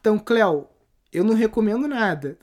[0.00, 0.66] Então, Cléo,
[1.12, 2.38] eu não recomendo nada.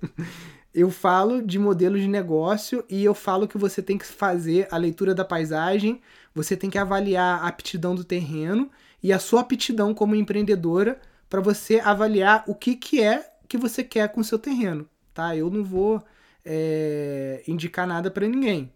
[0.72, 4.78] eu falo de modelos de negócio e eu falo que você tem que fazer a
[4.78, 6.00] leitura da paisagem,
[6.34, 8.70] você tem que avaliar a aptidão do terreno
[9.02, 13.84] e a sua aptidão como empreendedora para você avaliar o que, que é que você
[13.84, 15.36] quer com o seu terreno, tá?
[15.36, 16.02] Eu não vou
[16.42, 18.72] é, indicar nada para ninguém.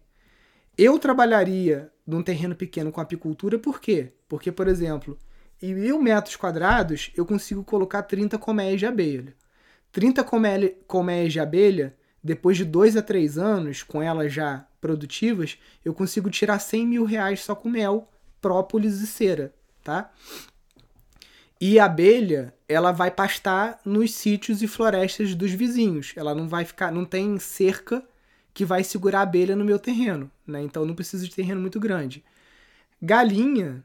[0.81, 4.13] Eu trabalharia num terreno pequeno com apicultura, por quê?
[4.29, 5.19] Porque, por exemplo,
[5.61, 9.35] em mil metros quadrados eu consigo colocar 30 colmeias de abelha.
[9.91, 10.23] 30
[10.87, 16.29] colmeias de abelha, depois de dois a três anos, com elas já produtivas, eu consigo
[16.29, 20.09] tirar 100 mil reais só com mel, própolis e cera, tá?
[21.59, 26.13] E a abelha, ela vai pastar nos sítios e florestas dos vizinhos.
[26.15, 28.01] Ela não vai ficar, não tem cerca
[28.53, 30.61] que vai segurar a abelha no meu terreno, né?
[30.61, 32.23] Então não preciso de terreno muito grande.
[33.01, 33.83] Galinha,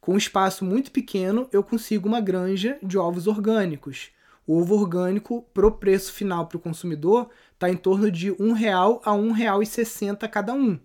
[0.00, 4.10] com espaço muito pequeno, eu consigo uma granja de ovos orgânicos.
[4.46, 9.00] O ovo orgânico, pro preço final para o consumidor, está em torno de R$ real
[9.04, 10.78] a R$ 1,60 cada um.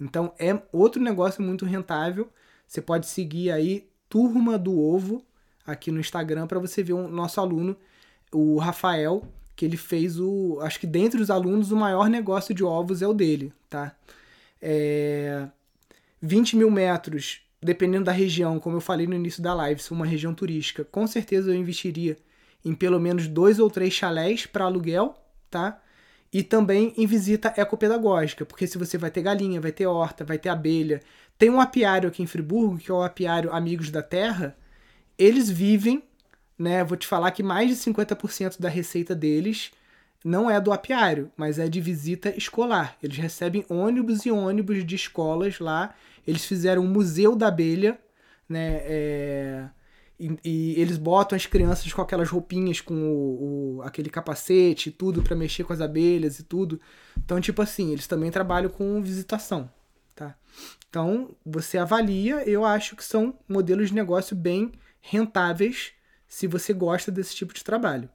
[0.00, 2.28] Então é outro negócio muito rentável.
[2.66, 5.24] Você pode seguir aí Turma do Ovo
[5.66, 7.76] aqui no Instagram para você ver o nosso aluno,
[8.32, 9.22] o Rafael,
[9.56, 10.58] que ele fez o.
[10.60, 13.94] Acho que dentre os alunos o maior negócio de ovos é o dele, tá?
[14.60, 15.46] É,
[16.20, 19.94] 20 mil metros dependendo da região, como eu falei no início da live, se for
[19.94, 22.14] uma região turística, com certeza eu investiria
[22.62, 25.14] em pelo menos dois ou três chalés para aluguel,
[25.50, 25.80] tá?
[26.30, 30.36] E também em visita ecopedagógica, porque se você vai ter galinha, vai ter horta, vai
[30.36, 31.00] ter abelha.
[31.38, 34.54] Tem um apiário aqui em Friburgo, que é o apiário Amigos da Terra.
[35.16, 36.02] Eles vivem,
[36.58, 36.84] né?
[36.84, 39.70] Vou te falar que mais de 50% da receita deles
[40.24, 42.96] não é do apiário, mas é de visita escolar.
[43.02, 45.94] Eles recebem ônibus e ônibus de escolas lá
[46.26, 47.98] eles fizeram um museu da abelha,
[48.48, 48.80] né?
[48.84, 49.68] É,
[50.18, 54.92] e, e, eles botam as crianças com aquelas roupinhas com o, o aquele capacete e
[54.92, 56.80] tudo para mexer com as abelhas e tudo.
[57.16, 59.68] Então, tipo assim, eles também trabalham com visitação,
[60.14, 60.34] tá?
[60.88, 65.92] Então, você avalia, eu acho que são modelos de negócio bem rentáveis
[66.34, 68.08] se você gosta desse tipo de trabalho.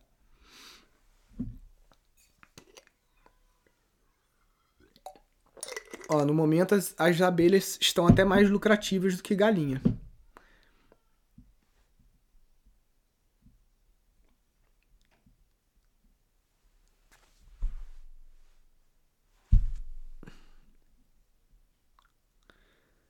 [6.09, 9.81] Ó, no momento as, as abelhas estão até mais lucrativas do que galinha.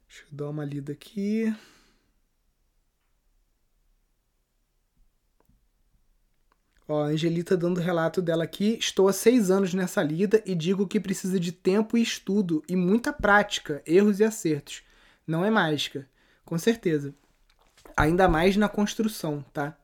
[0.07, 1.51] Deixa eu dar uma lida aqui.
[6.89, 8.75] Ó, a Angelita dando relato dela aqui.
[8.79, 12.75] Estou há seis anos nessa lida e digo que precisa de tempo e estudo e
[12.75, 14.81] muita prática, erros e acertos.
[15.25, 16.09] Não é mágica,
[16.43, 17.13] com certeza.
[17.95, 19.77] Ainda mais na construção, tá?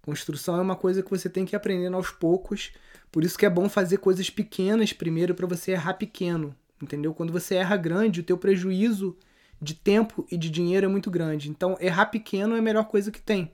[0.00, 2.70] Construção é uma coisa que você tem que aprender aos poucos.
[3.10, 7.12] Por isso que é bom fazer coisas pequenas primeiro para você errar pequeno, entendeu?
[7.12, 9.16] Quando você erra grande, o teu prejuízo
[9.60, 11.50] de tempo e de dinheiro é muito grande.
[11.50, 13.50] Então, errar pequeno é a melhor coisa que tem.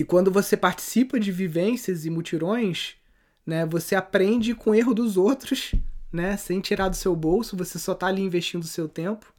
[0.00, 2.96] E quando você participa de vivências e mutirões,
[3.44, 5.74] né, você aprende com o erro dos outros,
[6.10, 9.30] né, sem tirar do seu bolso, você só está ali investindo o seu tempo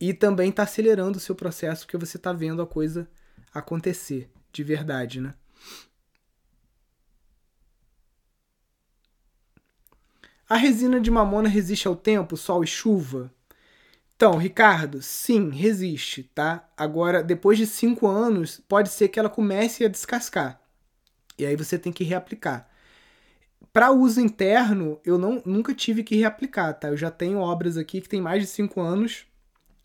[0.00, 3.06] e também está acelerando o seu processo porque você está vendo a coisa
[3.52, 5.34] acontecer de verdade, né?
[10.48, 13.30] A resina de mamona resiste ao tempo, sol e chuva?
[14.20, 16.68] Então, Ricardo, sim, resiste, tá?
[16.76, 20.60] Agora, depois de cinco anos, pode ser que ela comece a descascar.
[21.38, 22.68] E aí você tem que reaplicar.
[23.72, 26.88] Para uso interno, eu não, nunca tive que reaplicar, tá?
[26.88, 29.24] Eu já tenho obras aqui que tem mais de cinco anos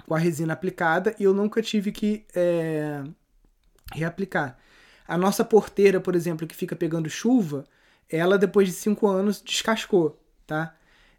[0.05, 3.05] com a resina aplicada e eu nunca tive que é,
[3.93, 4.59] reaplicar.
[5.07, 7.63] A nossa porteira, por exemplo, que fica pegando chuva,
[8.09, 10.75] ela depois de cinco anos descascou, tá?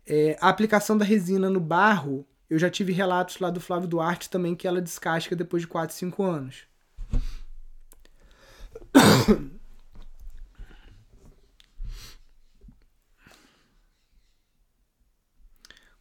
[0.06, 4.30] É, a aplicação da resina no barro eu já tive relatos lá do Flávio Duarte
[4.30, 6.64] também que ela descasca depois de 4, 5 anos.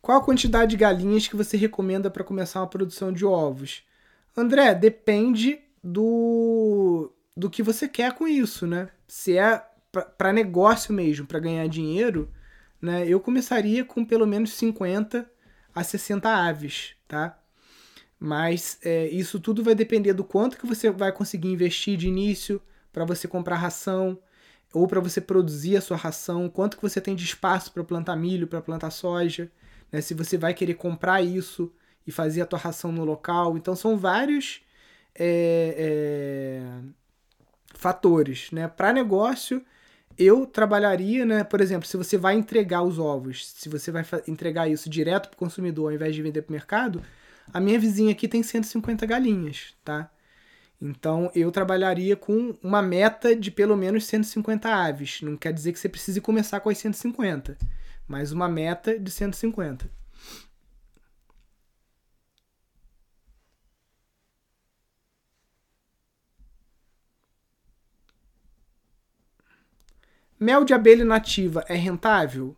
[0.01, 3.83] Qual a quantidade de galinhas que você recomenda para começar uma produção de ovos?
[4.37, 8.89] André, depende do, do que você quer com isso, né?
[9.07, 12.29] Se é para negócio mesmo, para ganhar dinheiro,
[12.79, 13.07] né?
[13.07, 15.27] Eu começaria com pelo menos 50
[15.75, 17.37] a 60 aves, tá?
[18.17, 22.61] Mas é, isso tudo vai depender do quanto que você vai conseguir investir de início
[22.93, 24.17] para você comprar ração
[24.73, 28.15] ou para você produzir a sua ração, quanto que você tem de espaço para plantar
[28.15, 29.51] milho, para plantar soja,
[29.91, 30.01] né?
[30.01, 31.71] se você vai querer comprar isso
[32.07, 33.57] e fazer a tua ração no local.
[33.57, 34.61] Então são vários
[35.13, 36.81] é, é,
[37.73, 38.67] fatores, né?
[38.67, 39.63] Para negócio
[40.17, 41.43] eu trabalharia, né?
[41.43, 45.35] Por exemplo, se você vai entregar os ovos, se você vai entregar isso direto para
[45.35, 47.01] o consumidor ao invés de vender para o mercado,
[47.53, 50.09] a minha vizinha aqui tem 150 galinhas, tá?
[50.81, 55.21] Então eu trabalharia com uma meta de pelo menos 150 aves.
[55.21, 57.57] Não quer dizer que você precise começar com as 150,
[58.07, 59.89] mas uma meta de 150.
[70.45, 72.55] Mel de abelha nativa é rentável?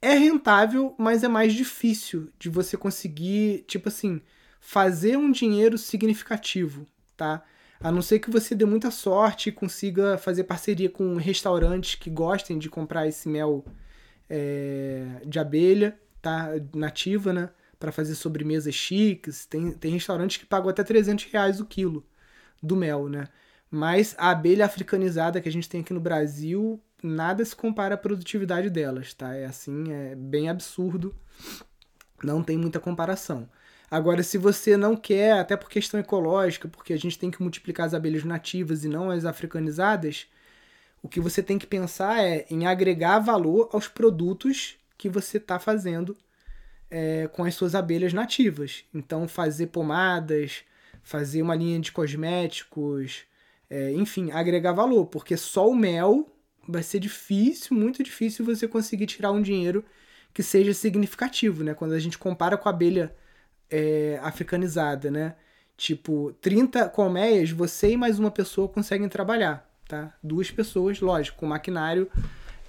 [0.00, 4.22] É rentável, mas é mais difícil de você conseguir, tipo assim,
[4.58, 7.42] fazer um dinheiro significativo, tá?
[7.78, 12.08] A não ser que você dê muita sorte e consiga fazer parceria com restaurantes que
[12.08, 13.62] gostem de comprar esse mel
[14.26, 16.48] é, de abelha, tá?
[16.74, 17.50] Nativa, né?
[17.78, 19.44] Para fazer sobremesas chiques.
[19.44, 22.06] Tem, tem restaurantes que pagam até 300 reais o quilo
[22.62, 23.28] do mel, né?
[23.70, 27.98] Mas a abelha africanizada que a gente tem aqui no Brasil nada se compara à
[27.98, 29.34] produtividade delas, tá?
[29.34, 31.14] É assim, é bem absurdo.
[32.22, 33.48] Não tem muita comparação.
[33.90, 37.86] Agora, se você não quer, até por questão ecológica, porque a gente tem que multiplicar
[37.86, 40.26] as abelhas nativas e não as africanizadas,
[41.02, 45.58] o que você tem que pensar é em agregar valor aos produtos que você está
[45.58, 46.16] fazendo
[46.90, 48.84] é, com as suas abelhas nativas.
[48.94, 50.62] Então, fazer pomadas,
[51.02, 53.24] fazer uma linha de cosméticos,
[53.68, 56.30] é, enfim, agregar valor, porque só o mel
[56.66, 59.84] vai ser difícil, muito difícil você conseguir tirar um dinheiro
[60.32, 61.74] que seja significativo, né?
[61.74, 63.14] Quando a gente compara com a abelha
[63.70, 65.34] é, africanizada, né?
[65.76, 70.14] Tipo, 30 colmeias, você e mais uma pessoa conseguem trabalhar, tá?
[70.22, 72.10] Duas pessoas, lógico, com maquinário,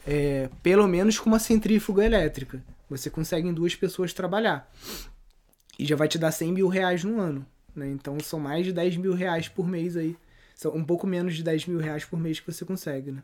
[0.05, 2.63] é, pelo menos com uma centrífuga elétrica.
[2.89, 4.69] Você consegue em duas pessoas trabalhar.
[5.77, 7.89] E já vai te dar 100 mil reais no ano, né?
[7.89, 10.17] Então são mais de 10 mil reais por mês aí.
[10.55, 13.23] São um pouco menos de 10 mil reais por mês que você consegue, né?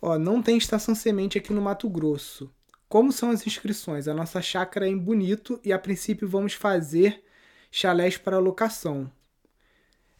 [0.00, 2.52] Ó, não tem estação semente aqui no Mato Grosso.
[2.88, 4.08] Como são as inscrições?
[4.08, 7.22] A nossa chácara é em Bonito e a princípio vamos fazer
[7.70, 9.10] chalés para locação.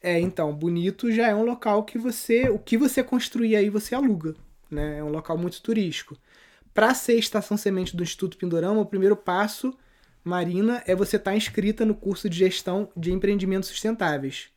[0.01, 3.95] É, então, Bonito já é um local que você, o que você construir aí você
[3.95, 4.35] aluga,
[4.70, 4.99] né?
[4.99, 6.16] É um local muito turístico.
[6.74, 9.76] Para ser estação semente do Instituto Pindorama, o primeiro passo,
[10.22, 14.51] Marina, é você estar tá inscrita no curso de gestão de empreendimentos sustentáveis.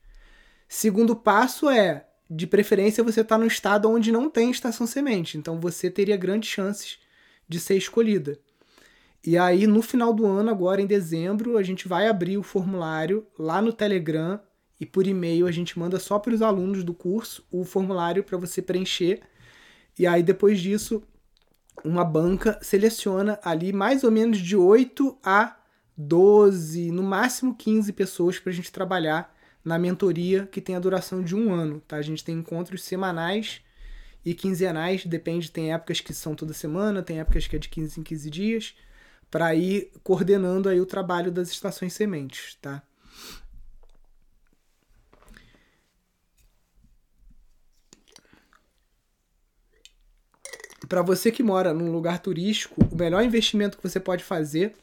[0.68, 5.60] Segundo passo é de preferência você está no estado onde não tem estação semente, então
[5.60, 6.98] você teria grandes chances
[7.48, 8.40] de ser escolhida.
[9.24, 13.28] E aí, no final do ano, agora em dezembro, a gente vai abrir o formulário
[13.38, 14.40] lá no Telegram
[14.80, 18.38] e por e-mail a gente manda só para os alunos do curso o formulário para
[18.38, 19.22] você preencher.
[20.00, 21.04] E aí, depois disso,
[21.84, 25.58] uma banca seleciona ali mais ou menos de 8 a
[25.98, 31.24] 12, no máximo 15 pessoas para a gente trabalhar na mentoria que tem a duração
[31.24, 31.82] de um ano.
[31.88, 31.98] Tá?
[31.98, 33.62] A gente tem encontros semanais
[34.24, 38.00] e quinzenais, depende, tem épocas que são toda semana, tem épocas que é de 15
[38.00, 38.76] em 15 dias,
[39.30, 42.84] para ir coordenando aí o trabalho das estações sementes, tá?
[50.88, 54.76] Para você que mora num lugar turístico, o melhor investimento que você pode fazer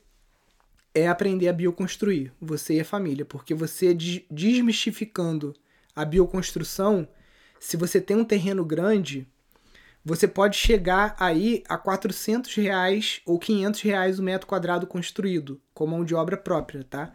[0.99, 3.95] é aprender a bioconstruir, você e a família, porque você
[4.31, 5.55] desmistificando
[5.95, 7.09] a bioconstrução,
[7.59, 9.27] se você tem um terreno grande,
[10.05, 15.87] você pode chegar aí a 400 reais ou 500 reais o metro quadrado construído, com
[15.87, 17.15] mão de obra própria, tá?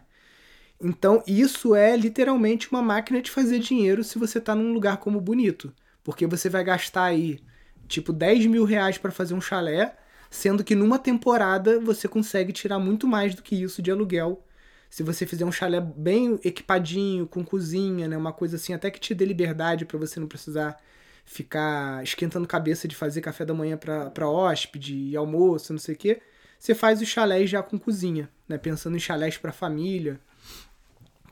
[0.80, 5.20] Então, isso é literalmente uma máquina de fazer dinheiro se você está num lugar como
[5.20, 5.72] Bonito.
[6.02, 7.40] Porque você vai gastar aí,
[7.88, 9.96] tipo, 10 mil reais para fazer um chalé,
[10.30, 14.44] sendo que numa temporada você consegue tirar muito mais do que isso de aluguel.
[14.90, 18.16] Se você fizer um chalé bem equipadinho, com cozinha, né?
[18.16, 20.76] Uma coisa assim, até que te dê liberdade para você não precisar
[21.24, 25.98] ficar esquentando cabeça de fazer café da manhã para hóspede e almoço, não sei o
[25.98, 26.22] quê.
[26.58, 28.56] Você faz os chalés já com cozinha, né?
[28.56, 30.20] Pensando em chalés para família,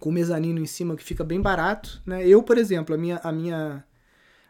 [0.01, 2.27] com mezanino em cima que fica bem barato, né?
[2.27, 3.85] Eu, por exemplo, a minha a minha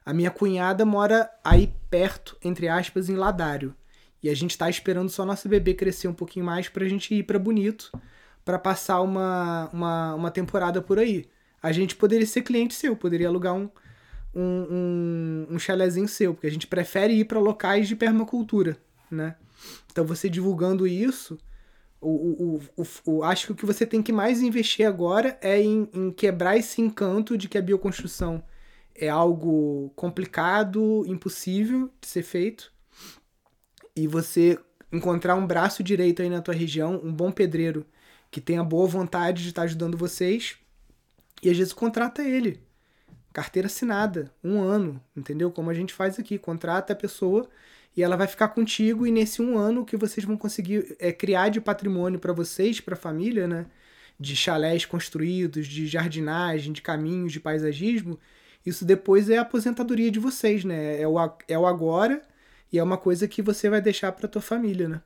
[0.04, 3.74] a minha cunhada mora aí perto, entre aspas, em Ladário.
[4.22, 7.24] E a gente tá esperando só nosso bebê crescer um pouquinho mais pra gente ir
[7.24, 7.90] para Bonito,
[8.44, 11.26] para passar uma, uma, uma temporada por aí.
[11.62, 13.68] A gente poderia ser cliente seu, poderia alugar um,
[14.34, 18.76] um, um, um chalezinho seu, porque a gente prefere ir para locais de permacultura,
[19.10, 19.36] né?
[19.90, 21.38] Então você divulgando isso,
[22.00, 25.60] o, o, o, o, acho que o que você tem que mais investir agora é
[25.60, 28.42] em, em quebrar esse encanto de que a bioconstrução
[28.94, 32.72] é algo complicado, impossível de ser feito,
[33.96, 34.58] e você
[34.90, 37.86] encontrar um braço direito aí na tua região, um bom pedreiro
[38.30, 40.56] que tenha boa vontade de estar ajudando vocês,
[41.42, 42.60] e às vezes contrata ele
[43.32, 45.50] carteira assinada, um ano, entendeu?
[45.50, 47.48] Como a gente faz aqui, contrata a pessoa
[47.96, 51.48] e ela vai ficar contigo e nesse um ano que vocês vão conseguir é, criar
[51.48, 53.66] de patrimônio para vocês, para a família, né?
[54.20, 58.18] De chalés construídos, de jardinagem, de caminhos, de paisagismo,
[58.64, 61.00] isso depois é a aposentadoria de vocês, né?
[61.00, 61.16] É o,
[61.48, 62.22] é o agora
[62.72, 65.02] e é uma coisa que você vai deixar para tua família, né?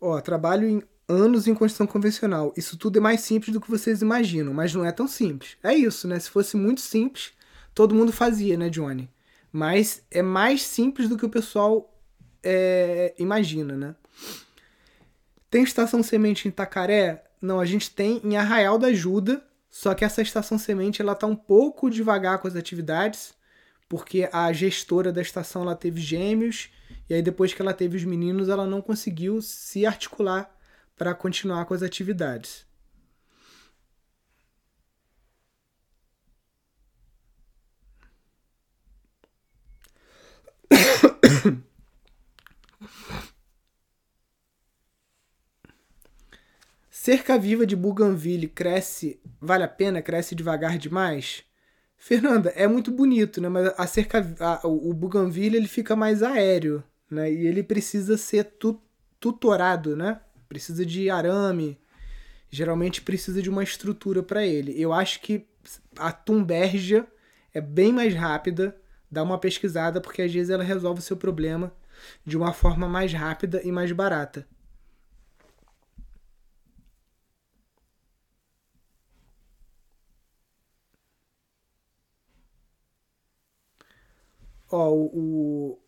[0.00, 2.52] Ó, trabalho em anos em construção convencional.
[2.56, 5.56] Isso tudo é mais simples do que vocês imaginam, mas não é tão simples.
[5.62, 6.18] É isso, né?
[6.18, 7.32] Se fosse muito simples,
[7.74, 9.10] todo mundo fazia, né, Johnny?
[9.52, 11.92] Mas é mais simples do que o pessoal
[12.42, 13.94] é, imagina, né?
[15.50, 17.24] Tem estação semente em Itacaré?
[17.42, 21.26] Não, a gente tem em Arraial da Ajuda, só que essa estação semente ela tá
[21.26, 23.34] um pouco devagar com as atividades,
[23.88, 26.70] porque a gestora da estação ela teve gêmeos
[27.08, 30.50] e aí, depois que ela teve os meninos, ela não conseguiu se articular
[30.96, 32.64] para continuar com as atividades.
[47.04, 50.00] Cerca viva de Bougainville cresce, vale a pena?
[50.00, 51.42] Cresce devagar demais?
[51.96, 53.48] Fernanda, é muito bonito, né?
[53.48, 57.28] Mas a cerca, a, o Bougainville ele fica mais aéreo né?
[57.28, 58.80] E ele precisa ser tu,
[59.18, 60.20] tutorado, né?
[60.48, 61.76] Precisa de arame,
[62.48, 64.80] geralmente precisa de uma estrutura para ele.
[64.80, 65.48] Eu acho que
[65.98, 67.04] a Tumbergia
[67.52, 68.76] é bem mais rápida,
[69.10, 71.74] dá uma pesquisada porque às vezes ela resolve o seu problema
[72.24, 74.46] de uma forma mais rápida e mais barata.
[84.72, 85.78] Ó, o,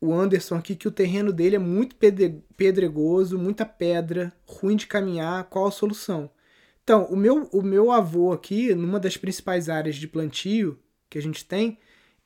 [0.00, 1.96] o Anderson aqui que o terreno dele é muito
[2.56, 5.44] pedregoso, muita pedra, ruim de caminhar.
[5.44, 6.30] Qual a solução?
[6.82, 11.22] Então, o meu, o meu avô aqui, numa das principais áreas de plantio que a
[11.22, 11.78] gente tem,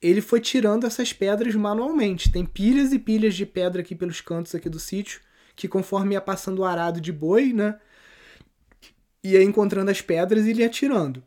[0.03, 2.33] ele foi tirando essas pedras manualmente.
[2.33, 5.21] Tem pilhas e pilhas de pedra aqui pelos cantos aqui do sítio,
[5.55, 7.79] que conforme ia passando o arado de boi, né,
[9.23, 11.23] ia encontrando as pedras e ele ia tirando.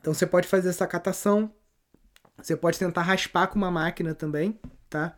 [0.00, 1.52] Então você pode fazer essa catação,
[2.40, 4.58] você pode tentar raspar com uma máquina também,
[4.88, 5.16] tá?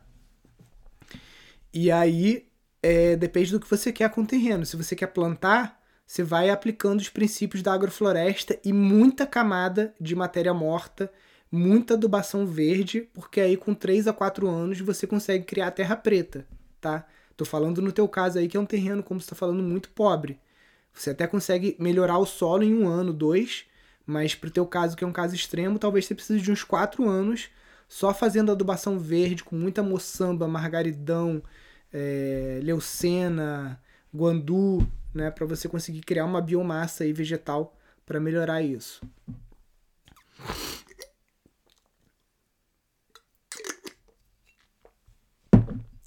[1.73, 2.49] E aí
[2.83, 4.65] é, depende do que você quer com o terreno.
[4.65, 10.17] Se você quer plantar, você vai aplicando os princípios da agrofloresta e muita camada de
[10.17, 11.13] matéria morta,
[11.53, 16.47] muita adubação verde, porque aí com 3 a 4 anos você consegue criar terra preta,
[16.81, 17.07] tá?
[17.37, 19.91] Tô falando no teu caso aí que é um terreno, como você está falando, muito
[19.91, 20.39] pobre.
[20.93, 23.65] Você até consegue melhorar o solo em um ano, dois,
[24.11, 27.09] mas pro teu caso, que é um caso extremo, talvez você precise de uns 4
[27.09, 27.49] anos
[27.89, 31.43] só fazendo adubação verde com muita moçamba, margaridão,
[31.93, 33.81] é, leucena,
[34.13, 39.01] guandu, né, para você conseguir criar uma biomassa aí vegetal para melhorar isso.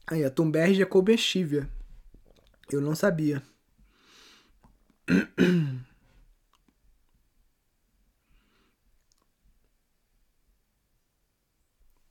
[0.05, 1.65] Aí, a Thunberg é comestível.
[2.69, 3.41] Eu não sabia.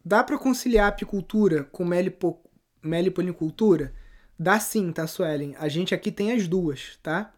[0.05, 2.40] Dá para conciliar apicultura com melipo,
[2.82, 3.94] meliponicultura?
[4.38, 5.55] Dá sim, tá, Suelen?
[5.59, 7.32] A gente aqui tem as duas, tá?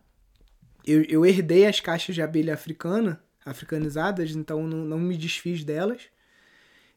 [0.87, 6.03] Eu, eu herdei as caixas de abelha africana, africanizadas, então não, não me desfiz delas.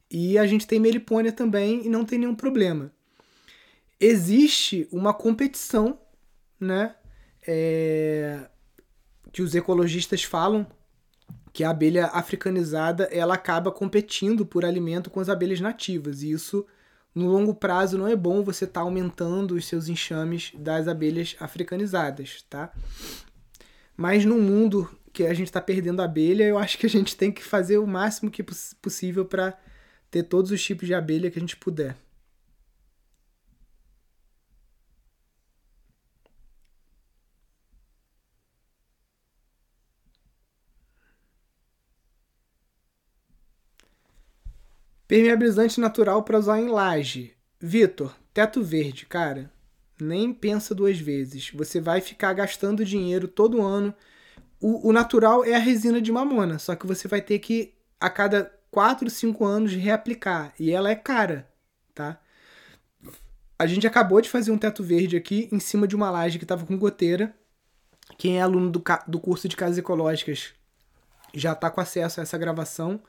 [0.09, 2.91] E a gente tem melipônia também e não tem nenhum problema.
[3.99, 5.99] Existe uma competição,
[6.59, 6.95] né?
[7.45, 8.49] É,
[9.31, 10.65] que os ecologistas falam
[11.57, 16.63] que a abelha africanizada ela acaba competindo por alimento com as abelhas nativas e isso
[17.15, 21.35] no longo prazo não é bom você estar tá aumentando os seus enxames das abelhas
[21.39, 22.71] africanizadas, tá?
[23.95, 27.31] Mas no mundo que a gente está perdendo abelha, eu acho que a gente tem
[27.31, 28.43] que fazer o máximo que
[28.79, 29.57] possível para
[30.11, 31.97] ter todos os tipos de abelha que a gente puder.
[45.07, 47.33] Permeabilizante natural para usar em laje.
[47.59, 49.49] Vitor, teto verde, cara.
[49.99, 51.49] Nem pensa duas vezes.
[51.51, 53.93] Você vai ficar gastando dinheiro todo ano.
[54.59, 58.09] O, o natural é a resina de mamona, só que você vai ter que, a
[58.09, 60.53] cada 4, 5 anos, reaplicar.
[60.59, 61.47] E ela é cara,
[61.93, 62.19] tá?
[63.57, 66.43] A gente acabou de fazer um teto verde aqui em cima de uma laje que
[66.43, 67.35] estava com goteira.
[68.17, 70.53] Quem é aluno do, do curso de casas ecológicas
[71.33, 73.01] já está com acesso a essa gravação.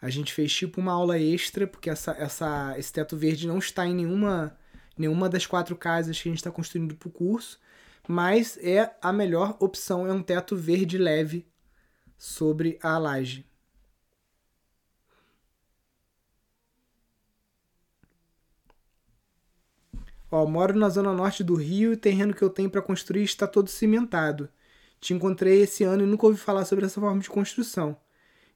[0.00, 3.86] A gente fez tipo uma aula extra, porque essa, essa, esse teto verde não está
[3.86, 4.56] em nenhuma,
[4.96, 7.58] nenhuma das quatro casas que a gente está construindo para o curso,
[8.06, 11.46] mas é a melhor opção, é um teto verde leve
[12.16, 13.48] sobre a laje.
[20.30, 23.24] Ó, moro na zona norte do Rio e o terreno que eu tenho para construir
[23.24, 24.48] está todo cimentado.
[25.00, 27.96] Te encontrei esse ano e nunca ouvi falar sobre essa forma de construção.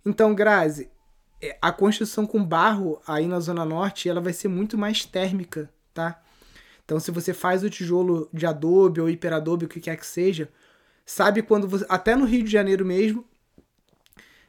[0.04, 0.90] Então, Grazi,
[1.60, 6.22] a construção com barro aí na Zona Norte, ela vai ser muito mais térmica, tá?
[6.84, 10.48] Então, se você faz o tijolo de adobe ou hiperadobe, o que quer que seja,
[11.04, 11.86] sabe quando você.
[11.88, 13.24] Até no Rio de Janeiro mesmo,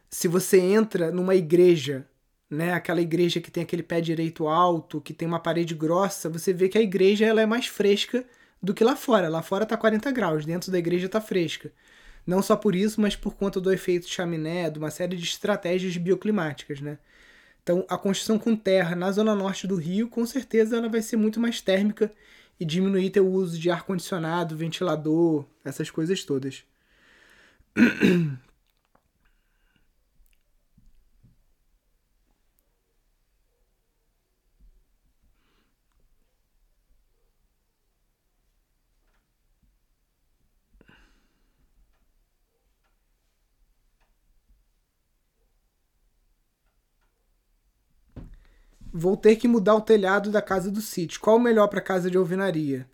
[0.10, 2.08] se você entra numa igreja,
[2.50, 6.54] né, aquela igreja que tem aquele pé direito alto, que tem uma parede grossa, você
[6.54, 8.26] vê que a igreja ela é mais fresca
[8.62, 9.30] do que lá fora.
[9.30, 11.72] Lá fora tá 40 graus, dentro da igreja tá fresca.
[12.26, 15.97] Não só por isso, mas por conta do efeito chaminé, de uma série de estratégias
[15.97, 16.97] bioclimáticas, né?
[17.61, 21.17] Então, a construção com terra na zona norte do Rio, com certeza ela vai ser
[21.17, 22.11] muito mais térmica
[22.59, 26.63] e diminuir teu uso de ar condicionado, ventilador, essas coisas todas.
[48.94, 51.20] Vou ter que mudar o telhado da casa do sítio.
[51.20, 52.88] Qual o melhor para casa de alvenaria?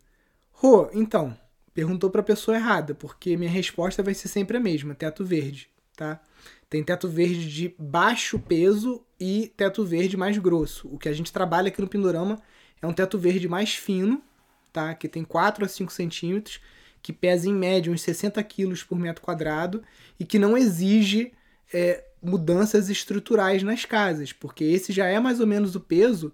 [0.54, 1.38] Rô, então,
[1.74, 5.70] perguntou para a pessoa errada, porque minha resposta vai ser sempre a mesma, teto verde,
[5.98, 6.22] tá?
[6.70, 10.88] Tem teto verde de baixo peso e teto verde mais grosso.
[10.88, 12.42] O que a gente trabalha aqui no Pindorama
[12.82, 14.22] é um teto verde mais fino,
[14.72, 14.94] tá?
[14.94, 16.62] Que tem 4 a 5 centímetros,
[17.02, 19.84] que pesa em média uns 60 quilos por metro quadrado
[20.20, 21.34] e que não exige
[21.74, 26.34] é, mudanças estruturais nas casas, porque esse já é mais ou menos o peso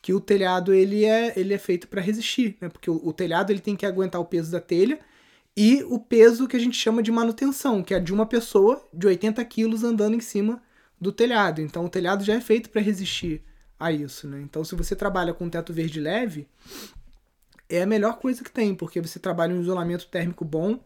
[0.00, 2.68] que o telhado ele é, ele é feito para resistir, né?
[2.68, 4.98] Porque o, o, telhado ele tem que aguentar o peso da telha
[5.56, 9.06] e o peso que a gente chama de manutenção, que é de uma pessoa de
[9.06, 10.60] 80 quilos andando em cima
[11.00, 11.60] do telhado.
[11.60, 13.42] Então o telhado já é feito para resistir
[13.78, 14.40] a isso, né?
[14.42, 16.48] Então se você trabalha com teto verde leve,
[17.68, 20.80] é a melhor coisa que tem, porque você trabalha um isolamento térmico bom,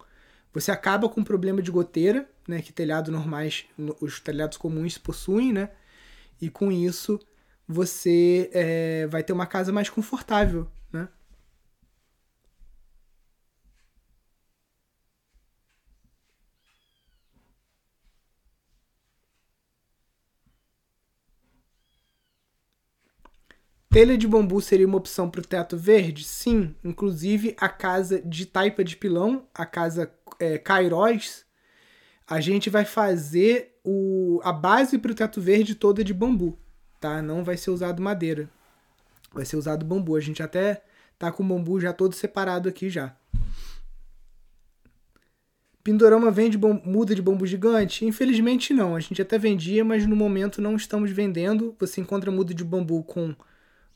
[0.60, 3.66] você acaba com o problema de goteira, né, que telhados normais,
[4.00, 5.70] os telhados comuns possuem, né?
[6.40, 7.20] E com isso
[7.68, 11.08] você é, vai ter uma casa mais confortável, né?
[23.96, 26.22] Telha de bambu seria uma opção para o teto verde?
[26.22, 30.62] Sim, inclusive a casa de taipa de pilão, a casa é,
[32.28, 36.58] a gente vai fazer o, a base para o teto verde toda de bambu,
[37.00, 37.22] tá?
[37.22, 38.50] Não vai ser usado madeira,
[39.32, 40.14] vai ser usado bambu.
[40.14, 40.82] A gente até
[41.18, 43.16] tá com o bambu já todo separado aqui já.
[45.82, 48.04] Pindorama vende muda de bambu gigante?
[48.04, 48.94] Infelizmente não.
[48.94, 51.74] A gente até vendia, mas no momento não estamos vendendo.
[51.80, 53.34] Você encontra muda de bambu com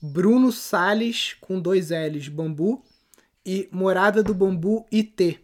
[0.00, 2.82] Bruno Sales, com dois L's, bambu,
[3.44, 5.40] e Morada do Bambu IT.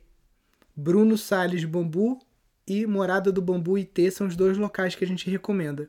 [0.74, 2.18] Bruno Sales Bambu
[2.66, 5.88] e Morada do Bambu IT são os dois locais que a gente recomenda.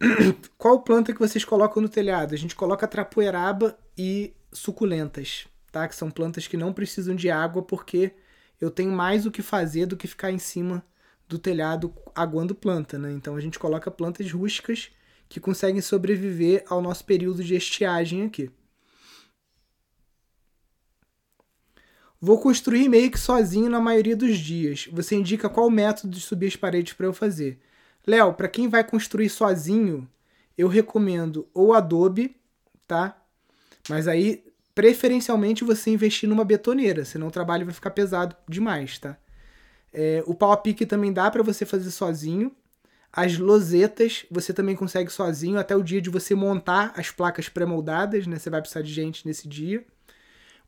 [0.56, 2.34] Qual planta que vocês colocam no telhado?
[2.34, 5.86] A gente coloca trapoeraba e suculentas tá?
[5.86, 8.12] Que são plantas que não precisam de água porque
[8.60, 10.84] eu tenho mais o que fazer do que ficar em cima
[11.28, 13.12] do telhado aguando planta, né?
[13.12, 14.90] Então a gente coloca plantas rústicas
[15.28, 18.50] que conseguem sobreviver ao nosso período de estiagem aqui.
[22.20, 24.88] Vou construir meio que sozinho na maioria dos dias.
[24.90, 27.60] Você indica qual método de subir as paredes para eu fazer.
[28.06, 30.08] Léo, para quem vai construir sozinho,
[30.56, 32.34] eu recomendo ou Adobe,
[32.86, 33.22] tá?
[33.88, 39.16] Mas aí preferencialmente você investir numa betoneira, senão o trabalho vai ficar pesado demais, tá?
[39.92, 42.54] É, o pau a pique também dá para você fazer sozinho.
[43.12, 48.26] As losetas você também consegue sozinho até o dia de você montar as placas pré-moldadas,
[48.26, 48.38] né?
[48.38, 49.84] Você vai precisar de gente nesse dia.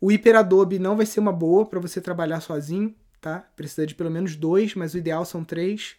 [0.00, 3.40] O Hyper Adobe não vai ser uma boa para você trabalhar sozinho, tá?
[3.54, 5.96] Precisa de pelo menos dois, mas o ideal são três.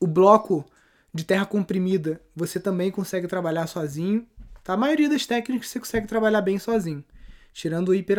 [0.00, 0.64] O bloco
[1.14, 4.26] de terra comprimida você também consegue trabalhar sozinho.
[4.62, 4.74] Tá?
[4.74, 7.04] A maioria das técnicas você consegue trabalhar bem sozinho,
[7.52, 8.18] tirando o Hyper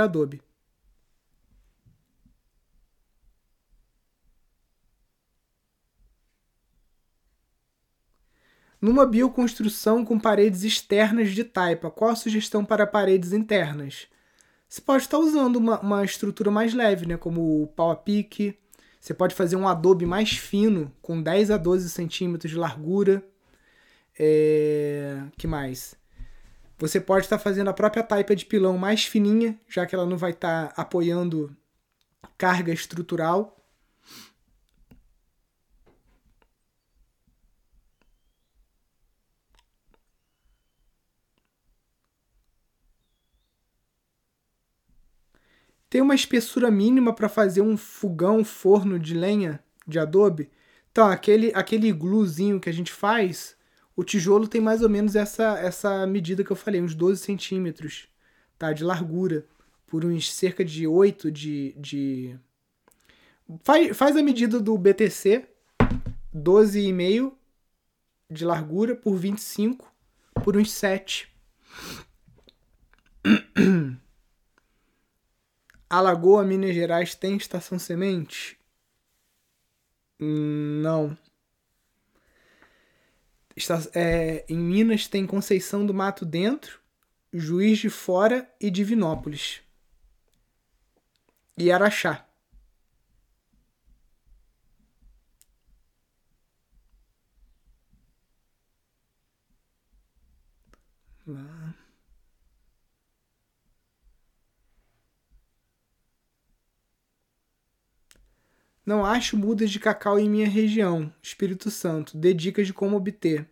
[8.88, 14.08] Numa bioconstrução com paredes externas de taipa, qual a sugestão para paredes internas?
[14.66, 17.18] Você pode estar usando uma, uma estrutura mais leve, né?
[17.18, 18.58] como o pau a pique.
[18.98, 23.22] Você pode fazer um adobe mais fino, com 10 a 12 centímetros de largura.
[24.18, 25.22] É...
[25.38, 25.94] que mais?
[26.78, 30.16] Você pode estar fazendo a própria taipa de pilão mais fininha, já que ela não
[30.16, 31.54] vai estar apoiando
[32.38, 33.57] carga estrutural.
[45.98, 50.48] Tem uma espessura mínima para fazer um fogão, forno de lenha de adobe.
[50.92, 53.58] Então, aquele, aquele gluzinho que a gente faz,
[53.96, 58.10] o tijolo tem mais ou menos essa, essa medida que eu falei, uns 12 centímetros
[58.60, 59.48] tá, de largura,
[59.88, 61.74] por uns cerca de 8 de.
[61.80, 62.40] de...
[63.64, 65.48] Faz, faz a medida do BTC,
[66.32, 67.34] 12,5
[68.30, 69.92] de largura por 25
[70.44, 71.28] por uns 7.
[75.90, 78.60] Alagoa, Minas Gerais tem estação semente?
[80.20, 81.18] Não.
[83.56, 86.80] Está, é, em Minas tem Conceição do Mato Dentro,
[87.34, 89.62] Juiz de Fora e Divinópolis.
[91.58, 92.26] E Araxá.
[101.26, 101.57] Lá.
[108.88, 112.16] Não acho mudas de cacau em minha região, Espírito Santo.
[112.18, 113.46] Dê dicas de como obter.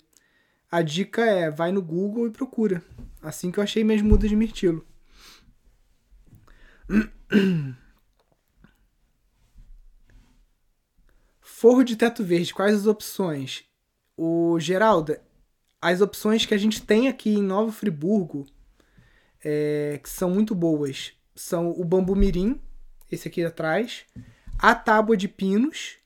[0.72, 2.82] A dica é, vai no Google e procura.
[3.22, 4.88] Assim que eu achei minhas mudas de mirtilo.
[11.42, 13.66] Forro de teto verde, quais as opções?
[14.16, 15.22] O Geralda,
[15.82, 18.48] as opções que a gente tem aqui em Nova Friburgo,
[19.44, 22.58] é, que são muito boas, são o bambu mirim,
[23.12, 24.06] esse aqui atrás,
[24.58, 25.98] a tábua de pinos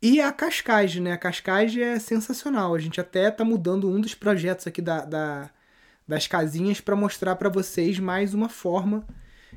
[0.00, 1.12] e a cascagem, né?
[1.12, 2.74] A cascagem é sensacional.
[2.74, 5.50] A gente até tá mudando um dos projetos aqui da, da
[6.06, 9.06] das casinhas para mostrar para vocês mais uma forma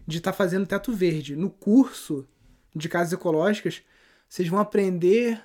[0.07, 1.35] de estar tá fazendo teto verde.
[1.35, 2.27] No curso
[2.73, 3.81] de casas ecológicas,
[4.29, 5.41] vocês vão aprender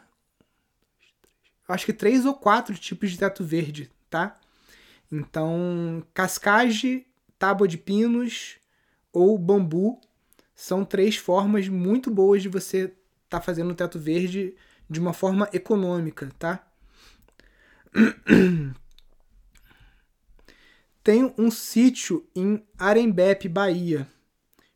[1.66, 4.38] acho que três ou quatro tipos de teto verde, tá?
[5.11, 7.07] Então, cascagem,
[7.38, 8.59] tábua de pinos
[9.12, 10.01] ou bambu
[10.61, 12.94] são três formas muito boas de você estar
[13.30, 14.54] tá fazendo o teto verde
[14.90, 16.70] de uma forma econômica, tá?
[21.02, 24.06] Tenho um sítio em Arembepe, Bahia.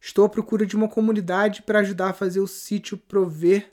[0.01, 3.71] Estou à procura de uma comunidade para ajudar a fazer o sítio prover.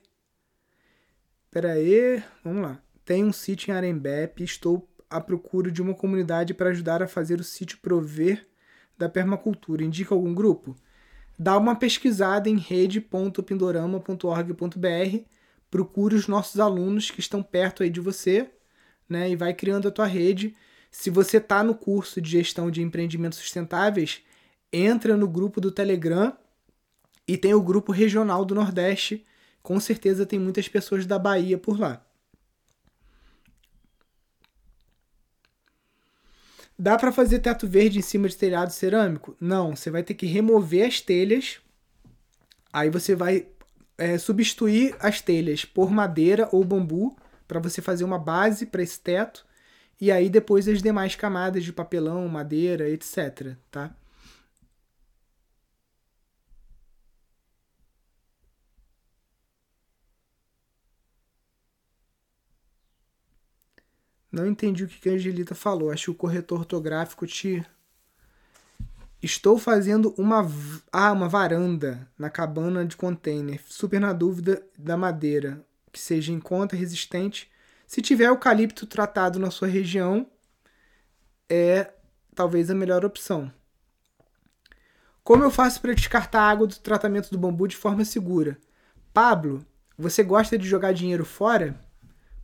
[1.49, 2.83] Pera aí, vamos lá.
[3.05, 4.43] Tenho um sítio em Arembepe.
[4.43, 8.45] Estou à procura de uma comunidade para ajudar a fazer o sítio prover
[8.97, 9.81] da permacultura.
[9.81, 10.75] Indica algum grupo?
[11.37, 15.17] Dá uma pesquisada em rede.pindorama.org.br,
[15.69, 18.49] procure os nossos alunos que estão perto aí de você,
[19.09, 20.55] né, e vai criando a tua rede.
[20.89, 24.21] Se você está no curso de gestão de empreendimentos sustentáveis,
[24.71, 26.35] entra no grupo do Telegram
[27.27, 29.25] E tem o grupo regional do Nordeste,
[29.61, 32.03] com certeza tem muitas pessoas da Bahia por lá.
[36.83, 39.37] Dá para fazer teto verde em cima de telhado cerâmico?
[39.39, 41.59] Não, você vai ter que remover as telhas.
[42.73, 43.45] Aí você vai
[43.99, 47.15] é, substituir as telhas por madeira ou bambu
[47.47, 49.45] para você fazer uma base para esse teto.
[49.99, 53.55] E aí depois as demais camadas de papelão, madeira, etc.
[53.69, 53.95] Tá?
[64.31, 65.91] Não entendi o que a Angelita falou.
[65.91, 67.65] Acho que o corretor ortográfico te.
[69.21, 70.47] Estou fazendo uma,
[70.91, 73.61] ah, uma varanda na cabana de container.
[73.67, 77.51] Super na dúvida da madeira, que seja em conta, resistente.
[77.85, 80.25] Se tiver eucalipto tratado na sua região,
[81.49, 81.91] é
[82.33, 83.51] talvez a melhor opção.
[85.23, 88.57] Como eu faço para descartar a água do tratamento do bambu de forma segura?
[89.13, 89.63] Pablo,
[89.97, 91.79] você gosta de jogar dinheiro fora?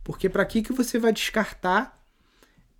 [0.08, 2.02] Porque para que, que você vai descartar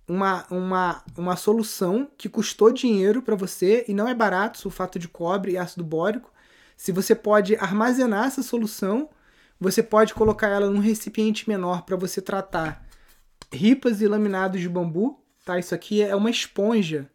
[0.07, 5.07] uma, uma, uma solução que custou dinheiro para você e não é barato, sulfato de
[5.07, 6.33] cobre e ácido bórico?
[6.75, 9.11] Se você pode armazenar essa solução,
[9.59, 12.83] você pode colocar ela num recipiente menor para você tratar
[13.53, 15.59] ripas e laminados de bambu, tá?
[15.59, 17.07] Isso aqui é uma esponja.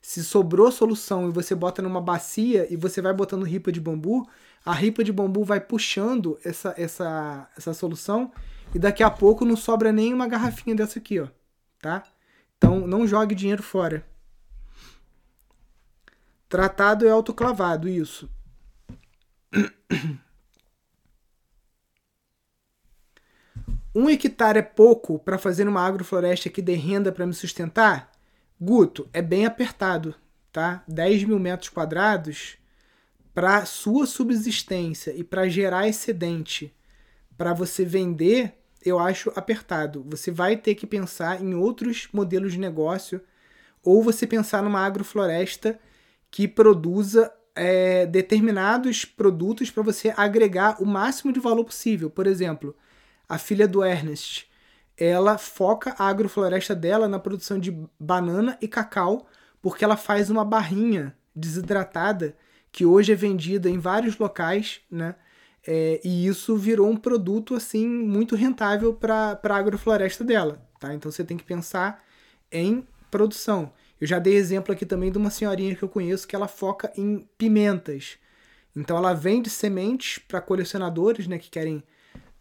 [0.00, 4.28] Se sobrou solução e você bota numa bacia e você vai botando ripa de bambu,
[4.66, 8.32] a ripa de bambu vai puxando essa, essa, essa solução
[8.74, 11.28] e daqui a pouco não sobra nem uma garrafinha dessa aqui, ó,
[11.80, 12.02] tá?
[12.56, 14.06] Então não jogue dinheiro fora.
[16.48, 18.28] Tratado é autoclavado, isso.
[23.94, 28.10] Um hectare é pouco para fazer uma agrofloresta que dê renda para me sustentar?
[28.58, 30.14] Guto, é bem apertado,
[30.50, 30.82] tá?
[30.88, 32.56] 10 mil metros quadrados
[33.34, 36.74] para sua subsistência e para gerar excedente
[37.36, 40.04] para você vender eu acho apertado.
[40.08, 43.20] Você vai ter que pensar em outros modelos de negócio
[43.82, 45.78] ou você pensar numa agrofloresta
[46.30, 52.08] que produza é, determinados produtos para você agregar o máximo de valor possível.
[52.08, 52.74] Por exemplo,
[53.28, 54.50] a filha do Ernest,
[54.96, 59.26] ela foca a agrofloresta dela na produção de banana e cacau,
[59.60, 62.36] porque ela faz uma barrinha desidratada
[62.70, 65.14] que hoje é vendida em vários locais, né?
[65.66, 70.60] É, e isso virou um produto assim muito rentável para a agrofloresta dela.
[70.78, 70.92] Tá?
[70.94, 72.04] Então você tem que pensar
[72.50, 73.72] em produção.
[74.00, 76.92] Eu já dei exemplo aqui também de uma senhorinha que eu conheço que ela foca
[76.96, 78.18] em pimentas.
[78.74, 81.82] Então ela vende sementes para colecionadores né, que querem.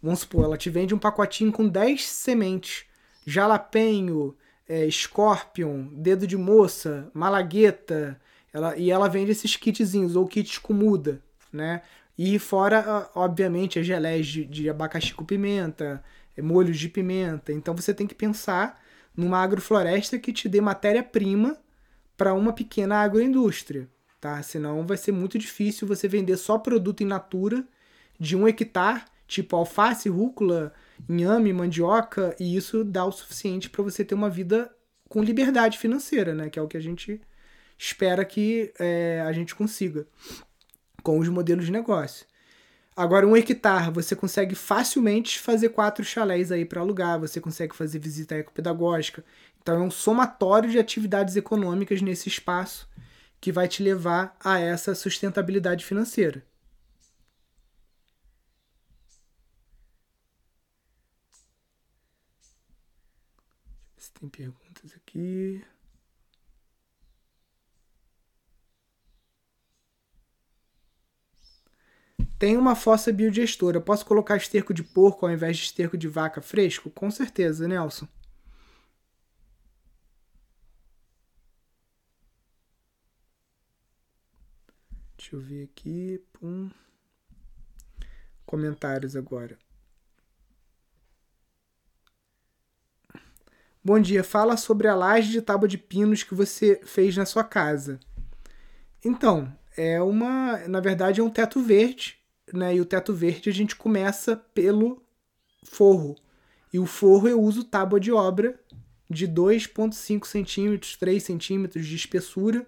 [0.01, 2.85] Vamos supor, ela te vende um pacotinho com 10 sementes.
[3.27, 4.35] Jalapenho,
[4.67, 8.19] é, Scorpion, dedo de moça, malagueta.
[8.51, 11.21] Ela, e ela vende esses kitzinhos, ou kits com muda,
[11.53, 11.83] né?
[12.17, 16.03] E fora, obviamente, as geleias de, de abacaxi com pimenta,
[16.35, 17.51] é, molhos de pimenta.
[17.51, 18.81] Então você tem que pensar
[19.15, 21.57] numa agrofloresta que te dê matéria-prima
[22.15, 23.89] para uma pequena agroindústria,
[24.19, 24.41] tá?
[24.43, 27.65] Senão vai ser muito difícil você vender só produto in natura
[28.19, 30.73] de um hectare, tipo alface, rúcula,
[31.09, 34.71] inhame, mandioca, e isso dá o suficiente para você ter uma vida
[35.09, 36.49] com liberdade financeira, né?
[36.49, 37.19] Que é o que a gente
[37.77, 40.05] espera que é, a gente consiga
[41.03, 42.25] com os modelos de negócio.
[42.95, 47.99] Agora, um hectare, você consegue facilmente fazer quatro chalés aí para alugar, você consegue fazer
[47.99, 49.23] visita ecopedagógica.
[49.61, 52.89] Então, é um somatório de atividades econômicas nesse espaço
[53.39, 56.43] que vai te levar a essa sustentabilidade financeira.
[63.97, 65.63] Se tem perguntas aqui.
[72.41, 73.79] Tem uma fossa biodigestora.
[73.79, 76.89] Posso colocar esterco de porco ao invés de esterco de vaca fresco?
[76.89, 78.07] Com certeza, Nelson.
[85.15, 86.19] Deixa eu ver aqui.
[86.33, 86.71] Pum.
[88.43, 89.55] Comentários agora.
[93.83, 97.43] Bom dia, fala sobre a laje de tábua de pinos que você fez na sua
[97.43, 97.99] casa.
[99.05, 102.19] Então, é uma, na verdade, é um teto verde
[102.53, 105.01] né, e o teto verde a gente começa pelo
[105.63, 106.15] forro.
[106.73, 108.59] E o forro eu uso tábua de obra
[109.09, 112.65] de 2,5 centímetros, 3 centímetros de espessura.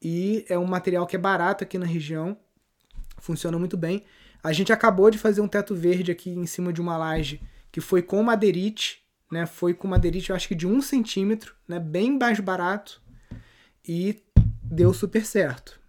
[0.00, 2.36] E é um material que é barato aqui na região,
[3.18, 4.04] funciona muito bem.
[4.42, 7.80] A gente acabou de fazer um teto verde aqui em cima de uma laje que
[7.80, 9.44] foi com madeirite, né?
[9.46, 11.78] Foi com madeirite, eu acho que de 1 centímetro, né?
[11.78, 13.02] Bem mais barato.
[13.86, 14.22] E
[14.62, 15.79] deu super certo.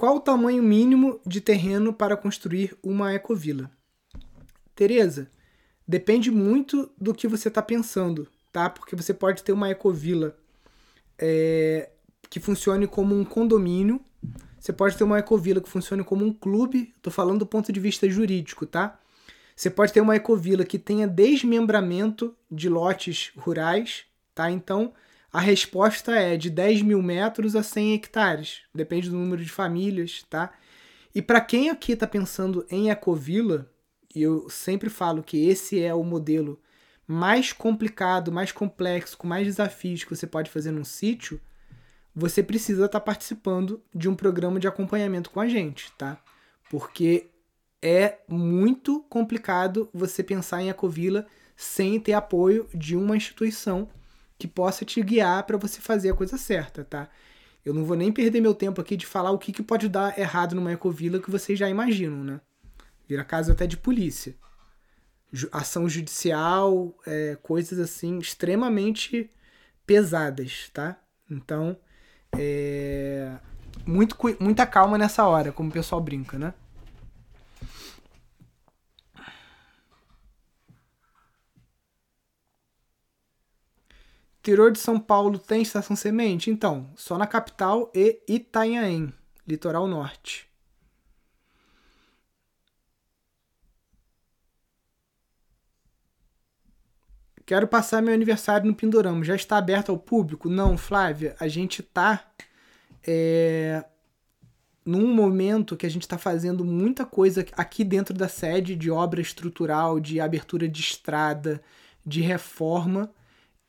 [0.00, 3.70] Qual o tamanho mínimo de terreno para construir uma ecovila?
[4.74, 5.30] Tereza,
[5.86, 8.70] depende muito do que você está pensando, tá?
[8.70, 10.34] Porque você pode ter uma ecovila
[11.18, 11.90] é,
[12.30, 14.00] que funcione como um condomínio,
[14.58, 17.78] você pode ter uma ecovila que funcione como um clube, estou falando do ponto de
[17.78, 18.98] vista jurídico, tá?
[19.54, 24.50] Você pode ter uma ecovila que tenha desmembramento de lotes rurais, tá?
[24.50, 24.94] Então,
[25.32, 30.24] a resposta é de 10 mil metros a 100 hectares, depende do número de famílias,
[30.28, 30.52] tá?
[31.14, 33.70] E para quem aqui está pensando em ecovila,
[34.14, 36.60] e eu sempre falo que esse é o modelo
[37.06, 41.40] mais complicado, mais complexo, com mais desafios que você pode fazer num sítio,
[42.14, 46.20] você precisa estar tá participando de um programa de acompanhamento com a gente, tá?
[46.68, 47.30] Porque
[47.82, 51.26] é muito complicado você pensar em ecovila
[51.56, 53.88] sem ter apoio de uma instituição
[54.40, 57.08] que possa te guiar para você fazer a coisa certa, tá?
[57.62, 60.18] Eu não vou nem perder meu tempo aqui de falar o que, que pode dar
[60.18, 62.40] errado numa ecovila que vocês já imaginam, né?
[63.06, 64.34] Vira caso até de polícia.
[65.52, 69.30] Ação judicial, é, coisas assim extremamente
[69.86, 70.98] pesadas, tá?
[71.30, 71.76] Então,
[72.32, 73.36] é,
[73.84, 76.54] muito, muita calma nessa hora, como o pessoal brinca, né?
[84.40, 86.50] Interior de São Paulo tem estação semente?
[86.50, 89.12] Então, só na capital e Itanhaém,
[89.46, 90.48] litoral norte.
[97.44, 99.24] Quero passar meu aniversário no Pindorama.
[99.24, 100.48] Já está aberto ao público?
[100.48, 101.36] Não, Flávia.
[101.38, 102.32] A gente está
[103.06, 103.84] é,
[104.86, 109.20] num momento que a gente está fazendo muita coisa aqui dentro da sede de obra
[109.20, 111.60] estrutural, de abertura de estrada,
[112.06, 113.12] de reforma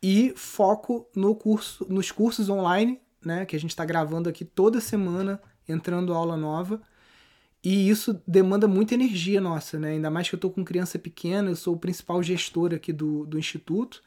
[0.02, 3.46] e foco no curso, nos cursos online, né?
[3.46, 6.82] Que a gente está gravando aqui toda semana, entrando aula nova.
[7.64, 9.92] E isso demanda muita energia nossa, né?
[9.92, 13.26] Ainda mais que eu estou com criança pequena, eu sou o principal gestor aqui do,
[13.26, 14.02] do instituto.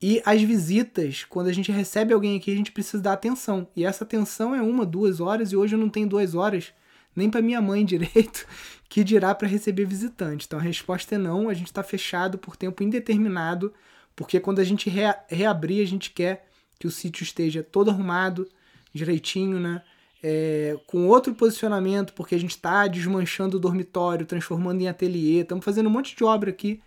[0.00, 3.66] E as visitas, quando a gente recebe alguém aqui, a gente precisa dar atenção.
[3.74, 6.72] E essa atenção é uma, duas horas, e hoje eu não tenho duas horas
[7.14, 8.46] nem para minha mãe direito,
[8.88, 10.46] que dirá para receber visitante.
[10.46, 13.72] Então a resposta é não, a gente está fechado por tempo indeterminado,
[14.16, 16.48] porque quando a gente rea reabrir, a gente quer
[16.78, 18.48] que o sítio esteja todo arrumado,
[18.92, 19.82] direitinho, né?
[20.22, 25.64] é, com outro posicionamento, porque a gente está desmanchando o dormitório, transformando em ateliê, estamos
[25.64, 26.80] fazendo um monte de obra aqui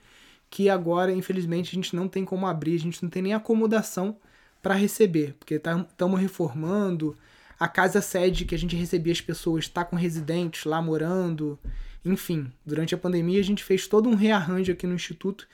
[0.50, 4.18] que agora, infelizmente, a gente não tem como abrir, a gente não tem nem acomodação
[4.62, 7.16] para receber, porque estamos tá, reformando,
[7.58, 11.58] a casa sede que a gente recebia as pessoas está com residentes lá morando,
[12.04, 15.48] enfim, durante a pandemia a gente fez todo um rearranjo aqui no instituto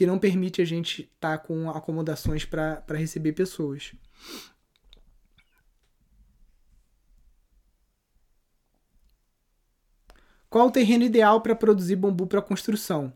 [0.00, 3.92] que não permite a gente estar tá com acomodações para receber pessoas.
[10.48, 13.12] Qual o terreno ideal para produzir bambu para construção?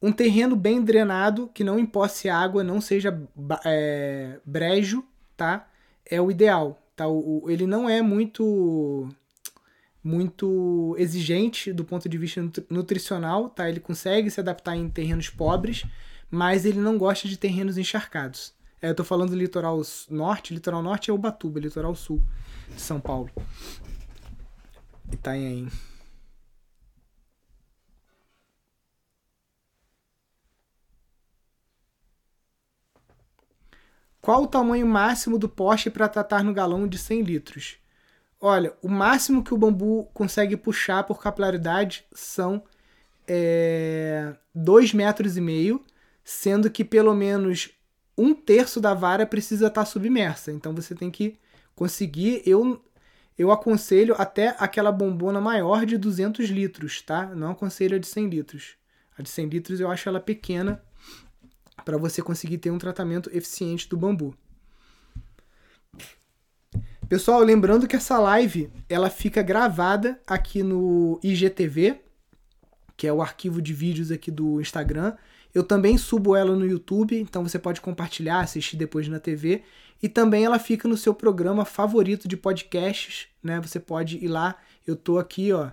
[0.00, 3.20] Um terreno bem drenado, que não emposse água, não seja
[3.64, 5.04] é, brejo,
[5.36, 5.68] tá?
[6.06, 7.08] É o ideal, tá?
[7.08, 9.08] O, o, ele não é muito
[10.00, 13.68] muito exigente do ponto de vista nutricional, tá?
[13.68, 15.84] Ele consegue se adaptar em terrenos pobres,
[16.30, 18.54] mas ele não gosta de terrenos encharcados.
[18.80, 22.22] É, eu tô falando do litoral norte, litoral norte é Ubatuba, litoral sul
[22.74, 23.30] de São Paulo.
[25.12, 25.68] Itanhaém.
[34.20, 37.78] Qual o tamanho máximo do poste para tratar no galão de 100 litros?
[38.40, 42.62] Olha, o máximo que o bambu consegue puxar por capilaridade são
[43.26, 45.84] é, 2 metros e meio,
[46.30, 47.70] sendo que pelo menos
[48.16, 50.52] um terço da vara precisa estar tá submersa.
[50.52, 51.36] Então você tem que
[51.74, 52.40] conseguir.
[52.46, 52.80] Eu,
[53.36, 57.26] eu aconselho até aquela bombona maior de 200 litros, tá?
[57.34, 58.76] Não aconselho a de 100 litros.
[59.18, 60.80] A de 100 litros eu acho ela pequena
[61.84, 64.32] para você conseguir ter um tratamento eficiente do bambu.
[67.08, 72.00] Pessoal, lembrando que essa live ela fica gravada aqui no IGTV,
[72.96, 75.16] que é o arquivo de vídeos aqui do Instagram.
[75.54, 79.62] Eu também subo ela no YouTube, então você pode compartilhar, assistir depois na TV.
[80.02, 83.60] E também ela fica no seu programa favorito de podcasts, né?
[83.60, 84.56] Você pode ir lá.
[84.86, 85.70] Eu tô aqui, ó,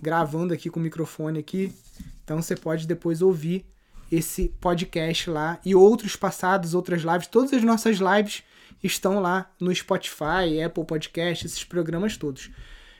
[0.00, 1.72] gravando aqui com o microfone aqui.
[2.24, 3.66] Então você pode depois ouvir
[4.10, 7.26] esse podcast lá e outros passados, outras lives.
[7.26, 8.42] Todas as nossas lives
[8.82, 12.50] estão lá no Spotify, Apple Podcast, esses programas todos.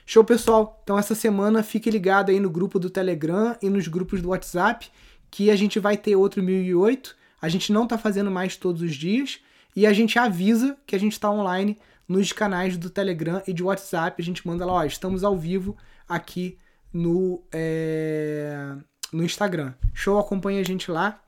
[0.05, 0.79] Show, pessoal?
[0.83, 4.89] Então, essa semana fique ligado aí no grupo do Telegram e nos grupos do WhatsApp,
[5.29, 7.15] que a gente vai ter outro 1008.
[7.41, 9.39] A gente não está fazendo mais todos os dias.
[9.75, 13.61] E a gente avisa que a gente está online nos canais do Telegram e de
[13.61, 14.21] WhatsApp.
[14.21, 16.57] A gente manda lá, ó, estamos ao vivo aqui
[16.91, 18.75] no, é,
[19.11, 19.73] no Instagram.
[19.93, 21.21] Show, acompanha a gente lá.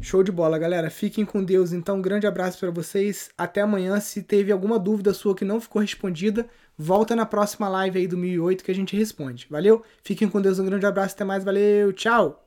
[0.00, 0.90] Show de bola, galera.
[0.90, 1.72] Fiquem com Deus.
[1.72, 3.30] Então, um grande abraço para vocês.
[3.36, 3.98] Até amanhã.
[3.98, 8.16] Se teve alguma dúvida sua que não ficou respondida, volta na próxima live aí do
[8.16, 9.46] 1008 que a gente responde.
[9.50, 9.82] Valeu?
[10.02, 10.58] Fiquem com Deus.
[10.58, 11.14] Um grande abraço.
[11.14, 11.44] Até mais.
[11.44, 11.92] Valeu.
[11.92, 12.45] Tchau.